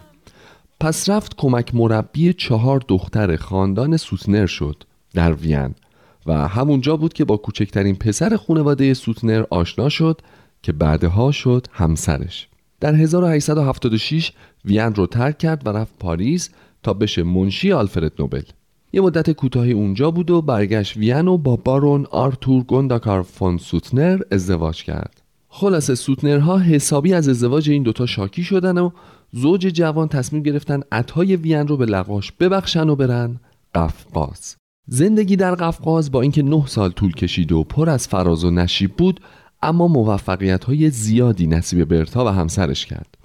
پس 0.82 1.10
رفت 1.10 1.36
کمک 1.36 1.74
مربی 1.74 2.32
چهار 2.32 2.84
دختر 2.88 3.36
خاندان 3.36 3.96
سوتنر 3.96 4.46
شد 4.46 4.84
در 5.14 5.32
وین. 5.32 5.74
و 6.26 6.48
همونجا 6.48 6.96
بود 6.96 7.12
که 7.12 7.24
با 7.24 7.36
کوچکترین 7.36 7.94
پسر 7.94 8.36
خانواده 8.36 8.94
سوتنر 8.94 9.44
آشنا 9.50 9.88
شد 9.88 10.20
که 10.62 10.72
بعدها 10.72 11.32
شد 11.32 11.66
همسرش. 11.72 12.48
در 12.80 12.94
1876 12.94 14.32
وین 14.64 14.94
رو 14.94 15.06
ترک 15.06 15.38
کرد 15.38 15.66
و 15.66 15.70
رفت 15.70 15.94
پاریس 16.00 16.50
تا 16.82 16.92
بشه 16.92 17.22
منشی 17.22 17.72
آلفرد 17.72 18.12
نوبل. 18.18 18.42
یه 18.92 19.00
مدت 19.00 19.30
کوتاهی 19.30 19.72
اونجا 19.72 20.10
بود 20.10 20.30
و 20.30 20.42
برگشت 20.42 20.96
وین 20.96 21.28
و 21.28 21.38
با 21.38 21.56
بارون 21.56 22.06
آرتور 22.10 22.62
گونداکار 22.62 23.22
فون 23.22 23.58
سوتنر 23.58 24.20
ازدواج 24.30 24.84
کرد. 24.84 25.22
خلاصه 25.48 25.94
سوتنرها 25.94 26.58
حسابی 26.58 27.14
از 27.14 27.28
ازدواج 27.28 27.70
این 27.70 27.82
دوتا 27.82 28.06
شاکی 28.06 28.44
شدن 28.44 28.78
و 28.78 28.90
زوج 29.34 29.60
جوان 29.60 30.08
تصمیم 30.08 30.42
گرفتن 30.42 30.80
عطای 30.92 31.36
وین 31.36 31.68
رو 31.68 31.76
به 31.76 31.86
لقاش 31.86 32.32
ببخشن 32.32 32.88
و 32.88 32.96
برن 32.96 33.36
قفقاز. 33.74 34.56
زندگی 34.86 35.36
در 35.36 35.54
قفقاز 35.54 36.10
با 36.10 36.20
اینکه 36.20 36.42
نه 36.42 36.66
سال 36.66 36.90
طول 36.90 37.12
کشید 37.12 37.52
و 37.52 37.64
پر 37.64 37.90
از 37.90 38.08
فراز 38.08 38.44
و 38.44 38.50
نشیب 38.50 38.96
بود 38.96 39.20
اما 39.62 39.88
موفقیت 39.88 40.64
های 40.64 40.90
زیادی 40.90 41.46
نصیب 41.46 41.84
برتا 41.84 42.24
و 42.24 42.28
همسرش 42.28 42.86
کرد. 42.86 43.18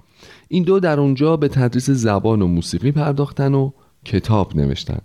این 0.48 0.62
دو 0.62 0.80
در 0.80 1.00
اونجا 1.00 1.36
به 1.36 1.48
تدریس 1.48 1.90
زبان 1.90 2.42
و 2.42 2.46
موسیقی 2.46 2.92
پرداختن 2.92 3.54
و 3.54 3.70
کتاب 4.04 4.56
نوشتن 4.56 5.00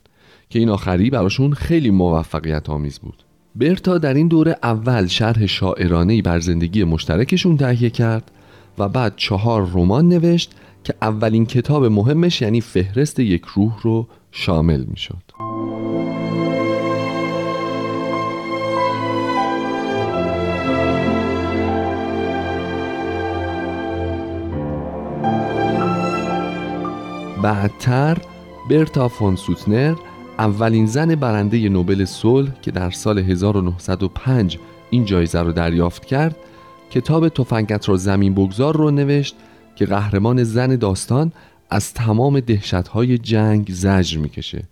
که 0.49 0.59
این 0.59 0.69
آخری 0.69 1.09
براشون 1.09 1.53
خیلی 1.53 1.91
موفقیت 1.91 2.69
آمیز 2.69 2.99
بود. 2.99 3.23
برتا 3.55 3.97
در 3.97 4.13
این 4.13 4.27
دوره 4.27 4.57
اول 4.63 5.07
شرح 5.07 5.45
شاعرانهی 5.45 6.21
بر 6.21 6.39
زندگی 6.39 6.83
مشترکشون 6.83 7.57
تهیه 7.57 7.89
کرد 7.89 8.31
و 8.77 8.89
بعد 8.89 9.13
چهار 9.15 9.69
رمان 9.73 10.07
نوشت 10.07 10.51
که 10.83 10.93
اولین 11.01 11.45
کتاب 11.45 11.85
مهمش 11.85 12.41
یعنی 12.41 12.61
فهرست 12.61 13.19
یک 13.19 13.45
روح 13.55 13.81
رو 13.81 14.07
شامل 14.31 14.83
می 14.83 14.97
شد. 14.97 15.23
بعدتر 27.43 28.17
برتا 28.69 29.07
فون 29.07 29.35
سوتنر 29.35 29.95
اولین 30.39 30.85
زن 30.85 31.15
برنده 31.15 31.69
نوبل 31.69 32.05
صلح 32.05 32.51
که 32.61 32.71
در 32.71 32.91
سال 32.91 33.19
1905 33.19 34.59
این 34.89 35.05
جایزه 35.05 35.39
رو 35.39 35.51
دریافت 35.51 36.05
کرد 36.05 36.35
کتاب 36.91 37.29
تفنگت 37.29 37.89
را 37.89 37.97
زمین 37.97 38.33
بگذار 38.33 38.77
رو 38.77 38.91
نوشت 38.91 39.35
که 39.75 39.85
قهرمان 39.85 40.43
زن 40.43 40.75
داستان 40.75 41.31
از 41.69 41.93
تمام 41.93 42.39
دهشتهای 42.39 43.17
جنگ 43.17 43.67
زجر 43.71 44.17
می‌کشه 44.17 44.63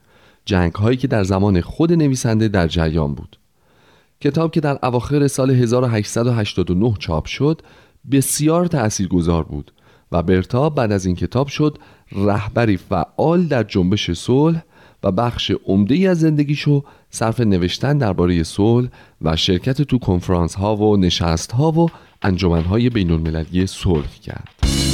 جنگ 0.46 0.74
هایی 0.74 0.98
که 0.98 1.08
در 1.08 1.24
زمان 1.24 1.62
خود 1.62 1.94
نویسنده 1.94 2.48
در 2.48 2.68
جریان 2.68 3.14
بود 3.14 3.38
کتاب 4.22 4.52
که 4.52 4.62
در 4.62 4.80
اواخر 4.84 5.28
سال 5.28 5.52
1889 5.52 6.94
چاپ 7.00 7.26
شد 7.26 7.62
بسیار 8.12 8.66
تأثیرگذار 8.66 9.44
بود 9.44 9.72
و 10.12 10.24
برتا 10.24 10.70
بعد 10.70 10.92
از 10.92 11.06
این 11.06 11.16
کتاب 11.16 11.48
شد 11.48 11.78
رهبری 12.12 12.78
فعال 12.78 13.44
در 13.44 13.64
جنبش 13.64 14.12
صلح 14.12 14.64
و 15.04 15.12
بخش 15.12 15.52
عمده 15.66 16.10
از 16.10 16.20
زندگیشو 16.20 16.84
صرف 17.10 17.40
نوشتن 17.40 17.98
درباره 17.98 18.44
صلح 18.44 18.90
و 19.22 19.36
شرکت 19.36 19.82
تو 19.82 19.98
کنفرانس 20.00 20.56
ها 20.56 20.76
و 20.76 20.98
نشست 20.98 21.52
ها 21.52 21.72
و 21.72 21.90
انجمن 22.22 22.62
های 22.62 22.90
بین 22.90 23.12
المللی 23.12 23.68
صلح 23.68 24.20
کرد. 24.24 24.91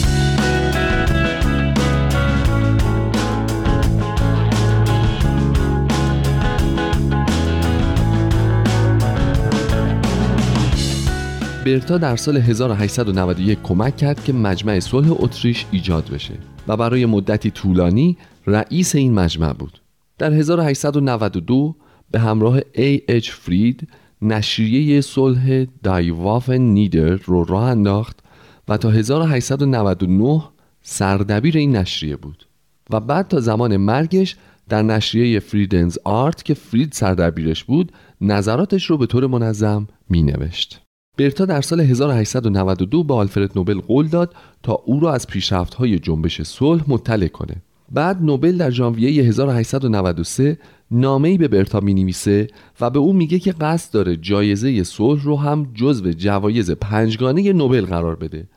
برتا 11.68 11.98
در 11.98 12.16
سال 12.16 12.38
1891 12.38 13.62
کمک 13.64 13.98
کرد 13.98 14.24
که 14.24 14.34
مجمع 14.34 14.80
صلح 14.80 15.08
اتریش 15.12 15.66
ایجاد 15.72 16.10
بشه 16.10 16.34
و 16.68 16.78
برای 16.78 17.06
مدتی 17.06 17.52
طولانی 17.52 18.18
رئیس 18.48 18.96
این 18.96 19.14
مجمع 19.14 19.54
بود. 19.54 19.82
در 20.18 20.34
1892 20.34 21.76
به 22.12 22.20
همراه 22.20 22.60
ای 22.74 23.02
اچ 23.08 23.32
فرید 23.32 23.88
نشریه 24.22 25.02
صلح 25.02 25.66
دایوافن 25.84 26.62
نیدر 26.62 27.10
رو 27.10 27.44
راه 27.44 27.64
انداخت 27.64 28.20
و 28.68 28.78
تا 28.78 28.90
1899 28.90 30.44
سردبیر 30.82 31.58
این 31.58 31.76
نشریه 31.76 32.16
بود 32.16 32.48
و 32.90 33.00
بعد 33.00 33.28
تا 33.28 33.40
زمان 33.40 33.78
مرگش 33.78 34.36
در 34.70 34.82
نشریه 34.82 35.40
فریدنز 35.40 35.98
آرت 36.04 36.44
که 36.44 36.54
فرید 36.54 36.92
سردبیرش 36.92 37.64
بود 37.64 37.92
نظراتش 38.22 38.86
رو 38.86 38.98
به 38.98 39.06
طور 39.06 39.28
منظم 39.28 39.88
می 40.10 40.24
نوشت. 40.24 40.87
برتا 41.18 41.46
در 41.46 41.62
سال 41.62 41.80
1892 41.82 43.04
به 43.04 43.14
آلفرد 43.14 43.52
نوبل 43.56 43.80
قول 43.80 44.08
داد 44.08 44.36
تا 44.64 44.74
او 44.86 45.00
را 45.00 45.14
از 45.14 45.28
پیشرفت‌های 45.28 46.00
جنبش 46.00 46.42
صلح 46.42 46.84
مطلع 46.88 47.28
کنه. 47.28 47.56
بعد 47.92 48.24
نوبل 48.24 48.58
در 48.58 48.72
ژانویه 48.72 49.24
1893 49.24 50.58
نامه‌ای 50.92 51.38
به 51.38 51.48
برتا 51.48 51.80
نویسه 51.80 52.48
و 52.82 52.90
به 52.90 53.00
او 53.00 53.14
میگه 53.14 53.40
که 53.40 53.52
قصد 53.52 53.94
داره 53.94 54.18
جایزه 54.18 54.84
صلح 54.84 55.24
رو 55.24 55.36
هم 55.36 55.72
جزو 55.74 56.12
جوایز 56.12 56.72
پنجگانه 56.72 57.54
نوبل 57.54 57.86
قرار 57.86 58.16
بده 58.16 58.48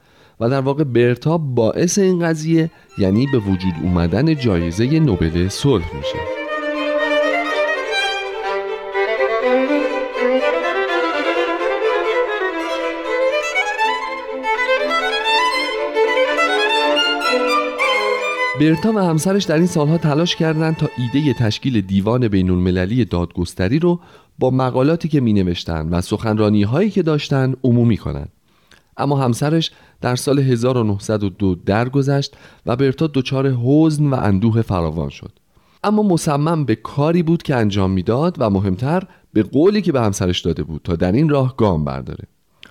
و 0.40 0.50
در 0.50 0.60
واقع 0.60 0.84
برتا 0.84 1.38
باعث 1.38 1.98
این 1.98 2.20
قضیه 2.20 2.70
یعنی 2.98 3.26
به 3.32 3.38
وجود 3.38 3.74
اومدن 3.82 4.34
جایزه 4.34 5.00
نوبل 5.00 5.48
صلح 5.48 5.96
میشه. 5.96 6.39
برتا 18.60 18.92
و 18.92 18.98
همسرش 18.98 19.44
در 19.44 19.54
این 19.54 19.66
سالها 19.66 19.98
تلاش 19.98 20.36
کردند 20.36 20.76
تا 20.76 20.88
ایده 20.98 21.34
تشکیل 21.34 21.80
دیوان 21.80 22.28
بین 22.28 22.50
المللی 22.50 23.04
دادگستری 23.04 23.78
رو 23.78 24.00
با 24.38 24.50
مقالاتی 24.50 25.08
که 25.08 25.20
می 25.20 25.32
نوشتن 25.32 25.88
و 25.88 26.00
سخنرانی 26.00 26.62
هایی 26.62 26.90
که 26.90 27.02
داشتن 27.02 27.54
عمومی 27.64 27.96
کنند. 27.96 28.32
اما 28.96 29.16
همسرش 29.16 29.70
در 30.00 30.16
سال 30.16 30.38
1902 30.38 31.54
درگذشت 31.54 32.36
و 32.66 32.76
برتا 32.76 33.10
دچار 33.14 33.48
حزن 33.48 34.06
و 34.06 34.14
اندوه 34.14 34.62
فراوان 34.62 35.08
شد. 35.08 35.32
اما 35.84 36.02
مصمم 36.02 36.64
به 36.64 36.74
کاری 36.74 37.22
بود 37.22 37.42
که 37.42 37.56
انجام 37.56 37.90
می‌داد 37.90 38.36
و 38.38 38.50
مهمتر 38.50 39.02
به 39.32 39.42
قولی 39.42 39.82
که 39.82 39.92
به 39.92 40.00
همسرش 40.00 40.40
داده 40.40 40.62
بود 40.62 40.80
تا 40.84 40.96
در 40.96 41.12
این 41.12 41.28
راه 41.28 41.56
گام 41.56 41.84
برداره. 41.84 42.24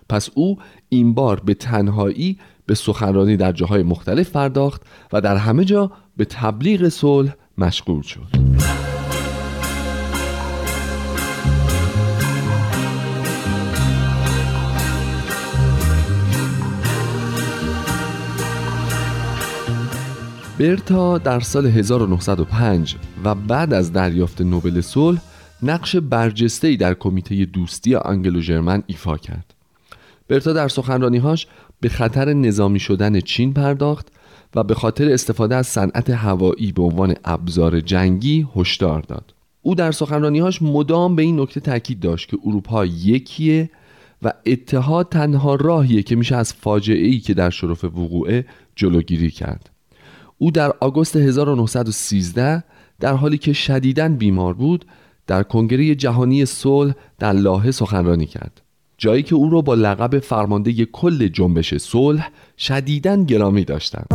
پس 0.09 0.29
او 0.35 0.57
این 0.89 1.13
بار 1.13 1.39
به 1.39 1.53
تنهایی 1.53 2.37
به 2.69 2.75
سخنرانی 2.75 3.37
در 3.37 3.51
جاهای 3.51 3.83
مختلف 3.83 4.31
پرداخت 4.31 4.81
و 5.13 5.21
در 5.21 5.37
همه 5.37 5.65
جا 5.65 5.91
به 6.17 6.25
تبلیغ 6.25 6.89
صلح 6.89 7.33
مشغول 7.57 8.01
شد 8.01 8.27
برتا 20.59 21.17
در 21.17 21.39
سال 21.39 21.65
1905 21.67 22.95
و 23.23 23.35
بعد 23.35 23.73
از 23.73 23.93
دریافت 23.93 24.41
نوبل 24.41 24.81
صلح 24.81 25.21
نقش 25.63 25.95
برجسته‌ای 25.95 26.77
در 26.77 26.93
کمیته 26.93 27.45
دوستی 27.45 27.95
آنگلو 27.95 28.41
ژرمن 28.41 28.83
ایفا 28.87 29.17
کرد. 29.17 29.53
برتا 30.27 30.53
در 30.53 30.67
سخنرانیهاش 30.67 31.47
به 31.81 31.89
خطر 31.89 32.33
نظامی 32.33 32.79
شدن 32.79 33.19
چین 33.19 33.53
پرداخت 33.53 34.07
و 34.55 34.63
به 34.63 34.75
خاطر 34.75 35.11
استفاده 35.11 35.55
از 35.55 35.67
صنعت 35.67 36.09
هوایی 36.09 36.71
به 36.71 36.81
عنوان 36.81 37.15
ابزار 37.25 37.79
جنگی 37.79 38.47
هشدار 38.55 39.01
داد. 39.01 39.33
او 39.61 39.75
در 39.75 39.91
سخنرانیهاش 39.91 40.61
مدام 40.61 41.15
به 41.15 41.21
این 41.21 41.39
نکته 41.39 41.59
تاکید 41.59 41.99
داشت 41.99 42.29
که 42.29 42.37
اروپا 42.45 42.85
یکیه 42.85 43.69
و 44.23 44.33
اتحاد 44.45 45.09
تنها 45.09 45.55
راهیه 45.55 46.03
که 46.03 46.15
میشه 46.15 46.35
از 46.35 46.53
فاجعه 46.53 47.07
ای 47.07 47.19
که 47.19 47.33
در 47.33 47.49
شرف 47.49 47.83
وقوعه 47.83 48.45
جلوگیری 48.75 49.31
کرد. 49.31 49.69
او 50.37 50.51
در 50.51 50.73
آگوست 50.79 51.15
1913 51.15 52.63
در 52.99 53.13
حالی 53.13 53.37
که 53.37 53.53
شدیداً 53.53 54.09
بیمار 54.09 54.53
بود 54.53 54.85
در 55.27 55.43
کنگره 55.43 55.95
جهانی 55.95 56.45
صلح 56.45 56.93
در 57.19 57.33
لاهه 57.33 57.71
سخنرانی 57.71 58.25
کرد. 58.25 58.61
جایی 58.99 59.23
که 59.23 59.35
او 59.35 59.49
را 59.49 59.61
با 59.61 59.73
لقب 59.73 60.19
فرمانده 60.19 60.85
کل 60.85 61.27
جنبش 61.27 61.77
صلح 61.77 62.31
شدیداً 62.57 63.23
گرامی 63.23 63.63
داشتند. 63.63 64.07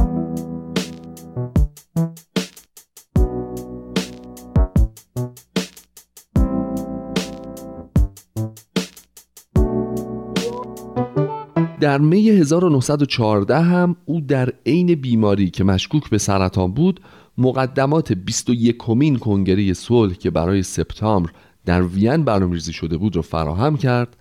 در 11.80 11.99
می 11.99 12.28
1914 12.28 13.61
هم 13.61 13.97
او 14.05 14.20
در 14.20 14.53
عین 14.66 14.95
بیماری 14.95 15.51
که 15.51 15.64
مشکوک 15.64 16.11
به 16.11 16.18
سرطان 16.18 16.72
بود 16.72 17.01
مقدمات 17.39 18.12
21 18.12 18.76
کمین 18.78 19.18
کنگره 19.18 19.72
صلح 19.72 20.14
که 20.14 20.30
برای 20.30 20.62
سپتامبر 20.62 21.30
در 21.64 21.82
وین 21.82 22.24
برنامه‌ریزی 22.24 22.72
شده 22.72 22.97
بود 22.97 23.16
را 23.16 23.22
فراهم 23.22 23.76
کرد 23.76 24.16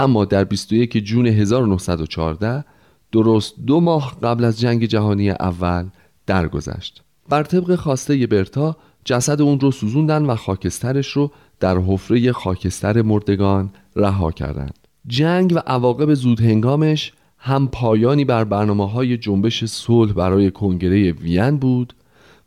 اما 0.00 0.24
در 0.24 0.44
21 0.44 0.96
جون 0.96 1.26
1914 1.26 2.64
درست 3.12 3.54
دو 3.66 3.80
ماه 3.80 4.16
قبل 4.22 4.44
از 4.44 4.60
جنگ 4.60 4.84
جهانی 4.84 5.30
اول 5.30 5.86
درگذشت. 6.26 7.02
بر 7.28 7.42
طبق 7.42 7.74
خواسته 7.74 8.26
برتا 8.26 8.76
جسد 9.04 9.42
اون 9.42 9.60
رو 9.60 9.70
سوزوندن 9.70 10.26
و 10.26 10.36
خاکسترش 10.36 11.06
رو 11.08 11.30
در 11.60 11.78
حفره 11.78 12.32
خاکستر 12.32 13.02
مردگان 13.02 13.70
رها 13.96 14.30
کردند. 14.30 14.78
جنگ 15.06 15.52
و 15.56 15.58
عواقب 15.58 16.14
زود 16.14 16.40
هنگامش 16.40 17.12
هم 17.38 17.68
پایانی 17.68 18.24
بر 18.24 18.44
برنامه 18.44 18.90
های 18.90 19.16
جنبش 19.16 19.64
صلح 19.64 20.12
برای 20.12 20.50
کنگره 20.50 21.12
وین 21.12 21.56
بود 21.56 21.94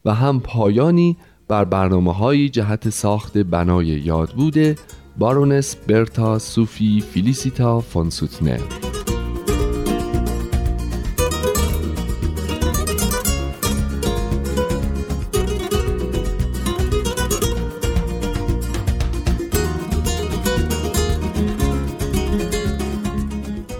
و 0.05 0.13
هم 0.13 0.39
پایانی 0.39 1.17
بر 1.47 1.65
برنامه 1.65 2.13
های 2.13 2.49
جهت 2.49 2.89
ساخت 2.89 3.37
بنای 3.37 3.85
یاد 3.85 4.29
بوده 4.29 4.75
بارونس 5.17 5.75
برتا 5.75 6.39
سوفی 6.39 7.01
فیلیسیتا 7.01 7.79
فونسوتنر 7.79 8.59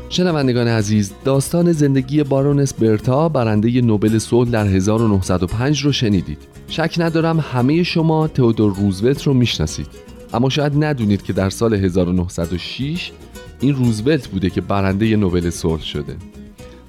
شنوندگان 0.09 0.67
عزیز 0.67 1.13
داستان 1.25 1.71
زندگی 1.71 2.23
بارونس 2.23 2.73
برتا 2.73 3.29
برنده 3.29 3.81
نوبل 3.81 4.17
صلح 4.17 4.49
در 4.49 4.65
1905 4.65 5.81
رو 5.81 5.91
شنیدید. 5.91 6.38
شک 6.67 6.95
ندارم 6.97 7.39
همه 7.39 7.84
شما 7.84 8.27
تئودور 8.27 8.75
روزولت 8.75 9.23
رو 9.23 9.34
می‌شناسید. 9.34 10.12
اما 10.34 10.49
شاید 10.49 10.84
ندونید 10.84 11.21
که 11.21 11.34
در 11.34 11.49
سال 11.49 11.73
1906 11.73 13.11
این 13.59 13.75
روزولت 13.75 14.27
بوده 14.27 14.49
که 14.49 14.61
برنده 14.61 15.15
نوبل 15.15 15.49
صلح 15.49 15.81
شده. 15.81 16.15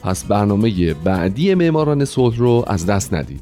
پس 0.01 0.25
برنامه 0.25 0.95
بعدی 0.95 1.55
معماران 1.55 2.05
صلح 2.05 2.37
رو 2.37 2.65
از 2.67 2.87
دست 2.87 3.15
ندید. 3.15 3.41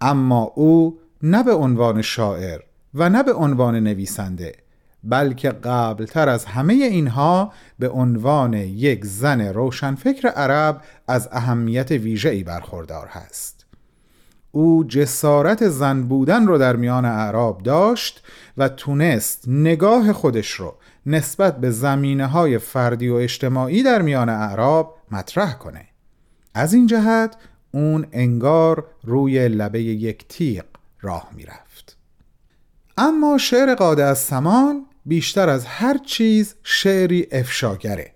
اما 0.00 0.42
او 0.42 0.98
نه 1.22 1.42
به 1.42 1.52
عنوان 1.52 2.02
شاعر 2.02 2.60
و 2.94 3.08
نه 3.08 3.22
به 3.22 3.32
عنوان 3.32 3.76
نویسنده 3.76 4.52
بلکه 5.04 5.50
قبلتر 5.50 6.28
از 6.28 6.44
همه 6.44 6.74
اینها 6.74 7.52
به 7.78 7.88
عنوان 7.88 8.54
یک 8.54 9.04
زن 9.04 9.40
روشنفکر 9.40 10.28
عرب 10.28 10.82
از 11.08 11.28
اهمیت 11.32 11.90
ویژه‌ای 11.90 12.44
برخوردار 12.44 13.06
هست. 13.06 13.66
او 14.52 14.84
جسارت 14.84 15.68
زن 15.68 16.02
بودن 16.02 16.46
رو 16.46 16.58
در 16.58 16.76
میان 16.76 17.04
اعراب 17.04 17.62
داشت 17.62 18.22
و 18.56 18.68
تونست 18.68 19.44
نگاه 19.48 20.12
خودش 20.12 20.50
رو 20.50 20.74
نسبت 21.08 21.60
به 21.60 21.70
زمینه 21.70 22.26
های 22.26 22.58
فردی 22.58 23.08
و 23.08 23.14
اجتماعی 23.14 23.82
در 23.82 24.02
میان 24.02 24.28
اعراب 24.28 24.98
مطرح 25.10 25.54
کنه. 25.54 25.88
از 26.54 26.74
این 26.74 26.86
جهت 26.86 27.36
اون 27.72 28.06
انگار 28.12 28.86
روی 29.04 29.48
لبه 29.48 29.82
یک 29.82 30.28
تیغ 30.28 30.64
راه 31.00 31.30
می‌رفت. 31.36 31.96
اما 32.98 33.38
شعر 33.38 33.74
قاده 33.74 34.04
از 34.04 34.18
سمان 34.18 34.86
بیشتر 35.06 35.48
از 35.48 35.66
هر 35.66 35.98
چیز 35.98 36.54
شعری 36.62 37.26
افشاگره. 37.32 38.14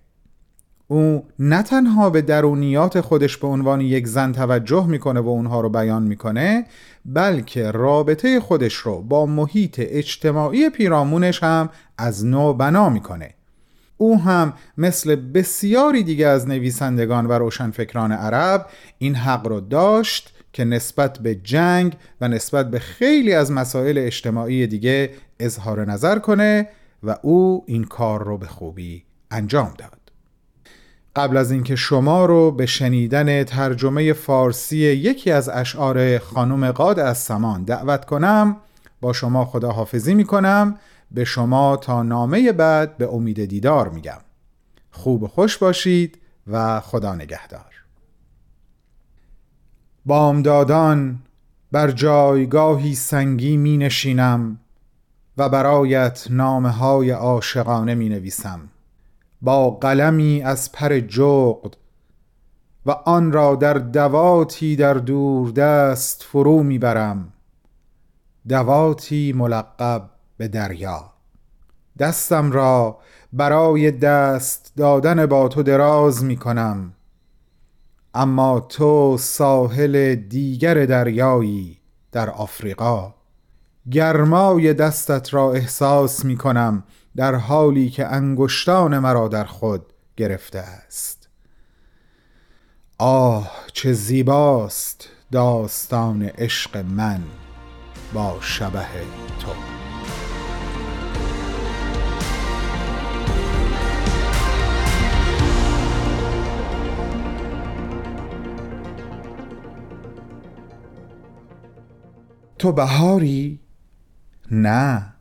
او 0.92 1.24
نه 1.38 1.62
تنها 1.62 2.10
به 2.10 2.22
درونیات 2.22 3.00
خودش 3.00 3.36
به 3.36 3.46
عنوان 3.46 3.80
یک 3.80 4.06
زن 4.06 4.32
توجه 4.32 4.86
می‌کنه 4.86 5.20
و 5.20 5.28
اونها 5.28 5.60
رو 5.60 5.68
بیان 5.68 6.02
می‌کنه 6.02 6.66
بلکه 7.04 7.70
رابطه 7.70 8.40
خودش 8.40 8.74
رو 8.74 9.02
با 9.02 9.26
محیط 9.26 9.74
اجتماعی 9.78 10.70
پیرامونش 10.70 11.42
هم 11.42 11.70
از 11.98 12.26
نو 12.26 12.52
بنا 12.54 12.88
می‌کنه. 12.88 13.34
او 13.96 14.20
هم 14.20 14.52
مثل 14.78 15.16
بسیاری 15.16 16.02
دیگه 16.02 16.26
از 16.26 16.48
نویسندگان 16.48 17.26
و 17.26 17.32
روشنفکران 17.32 18.12
عرب 18.12 18.66
این 18.98 19.14
حق 19.14 19.46
رو 19.46 19.60
داشت 19.60 20.34
که 20.52 20.64
نسبت 20.64 21.18
به 21.18 21.34
جنگ 21.34 21.96
و 22.20 22.28
نسبت 22.28 22.70
به 22.70 22.78
خیلی 22.78 23.32
از 23.32 23.52
مسائل 23.52 23.98
اجتماعی 23.98 24.66
دیگه 24.66 25.10
اظهار 25.40 25.84
نظر 25.84 26.18
کنه 26.18 26.68
و 27.02 27.16
او 27.22 27.64
این 27.66 27.84
کار 27.84 28.24
رو 28.24 28.38
به 28.38 28.46
خوبی 28.46 29.04
انجام 29.30 29.74
داد. 29.78 30.01
قبل 31.16 31.36
از 31.36 31.50
اینکه 31.50 31.76
شما 31.76 32.26
رو 32.26 32.50
به 32.50 32.66
شنیدن 32.66 33.44
ترجمه 33.44 34.12
فارسی 34.12 34.76
یکی 34.76 35.30
از 35.30 35.48
اشعار 35.48 36.18
خانم 36.18 36.72
قاد 36.72 36.98
از 36.98 37.18
سمان 37.18 37.64
دعوت 37.64 38.04
کنم 38.04 38.56
با 39.00 39.12
شما 39.12 39.44
خداحافظی 39.44 40.14
می 40.14 40.24
کنم 40.24 40.78
به 41.10 41.24
شما 41.24 41.76
تا 41.76 42.02
نامه 42.02 42.52
بعد 42.52 42.96
به 42.96 43.14
امید 43.14 43.44
دیدار 43.44 43.88
میگم. 43.88 44.18
خوب 44.90 45.26
خوش 45.26 45.58
باشید 45.58 46.18
و 46.46 46.80
خدا 46.80 47.14
نگهدار. 47.14 47.72
بامدادان 50.06 51.18
بر 51.72 51.90
جایگاهی 51.90 52.94
سنگی 52.94 53.56
می 53.56 53.76
نشینم 53.76 54.58
و 55.38 55.48
برایت 55.48 56.26
نامه 56.30 56.70
های 56.70 57.10
عاشقانه 57.10 57.94
می 57.94 58.08
نویسم. 58.08 58.71
با 59.42 59.70
قلمی 59.70 60.42
از 60.42 60.72
پر 60.72 61.00
جغد 61.00 61.76
و 62.86 62.90
آن 62.90 63.32
را 63.32 63.54
در 63.54 63.74
دواتی 63.74 64.76
در 64.76 64.94
دور 64.94 65.50
دست 65.50 66.22
فرو 66.22 66.62
می‌برم. 66.62 67.32
دواتی 68.48 69.32
ملقب 69.32 70.10
به 70.36 70.48
دریا. 70.48 71.12
دستم 71.98 72.52
را 72.52 72.98
برای 73.32 73.90
دست 73.90 74.72
دادن 74.76 75.26
با 75.26 75.48
تو 75.48 75.62
دراز 75.62 76.24
می 76.24 76.36
کنم 76.36 76.92
اما 78.14 78.60
تو 78.60 79.16
ساحل 79.20 80.14
دیگر 80.14 80.84
دریایی 80.84 81.78
در 82.12 82.30
آفریقا. 82.30 83.14
گرمای 83.90 84.74
دستت 84.74 85.34
را 85.34 85.52
احساس 85.52 86.24
می 86.24 86.36
کنم 86.36 86.84
در 87.16 87.34
حالی 87.34 87.90
که 87.90 88.06
انگشتان 88.06 88.98
مرا 88.98 89.28
در 89.28 89.44
خود 89.44 89.92
گرفته 90.16 90.58
است. 90.58 91.28
آه 92.98 93.52
چه 93.72 93.92
زیباست 93.92 95.08
داستان 95.32 96.22
عشق 96.22 96.76
من 96.76 97.22
با 98.14 98.38
شبه 98.40 98.86
تو. 99.40 99.52
تو 112.58 112.72
بهاری؟ 112.72 113.60
نه. 114.50 115.11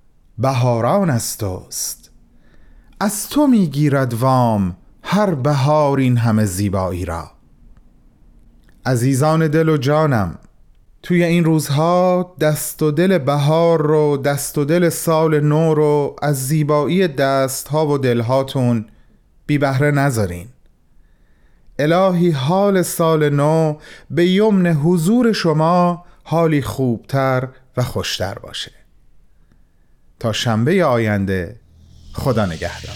بهاران 0.41 1.09
از 1.09 1.37
توست 1.37 2.11
از 2.99 3.29
تو 3.29 3.47
می‌گیرد 3.47 4.13
وام 4.13 4.75
هر 5.03 5.35
بهار 5.35 5.97
این 5.97 6.17
همه 6.17 6.45
زیبایی 6.45 7.05
را. 7.05 7.31
عزیزان 8.85 9.47
دل 9.47 9.69
و 9.69 9.77
جانم 9.77 10.37
توی 11.03 11.23
این 11.23 11.43
روزها 11.43 12.35
دست 12.39 12.81
و 12.81 12.91
دل 12.91 13.17
بهار 13.17 13.81
رو 13.81 14.17
دست 14.17 14.57
و 14.57 14.65
دل 14.65 14.89
سال 14.89 15.39
نو 15.39 15.73
رو 15.73 16.15
از 16.21 16.47
زیبایی 16.47 17.07
دست 17.07 17.67
ها 17.67 17.87
و 17.87 17.97
دلهاتون 17.97 18.85
بی 19.45 19.57
بهره 19.57 19.91
نذارین. 19.91 20.47
الهی 21.79 22.31
حال 22.31 22.81
سال 22.81 23.29
نو 23.29 23.77
به 24.09 24.27
یمن 24.27 24.67
حضور 24.67 25.31
شما 25.31 26.05
حالی 26.23 26.61
خوبتر 26.61 27.47
و 27.77 27.83
خوشتر 27.83 28.33
باشه. 28.33 28.80
تا 30.22 30.34
شنبه 30.34 30.86
آینده 30.86 31.55
خدا 32.13 32.45
نگهدار. 32.45 32.95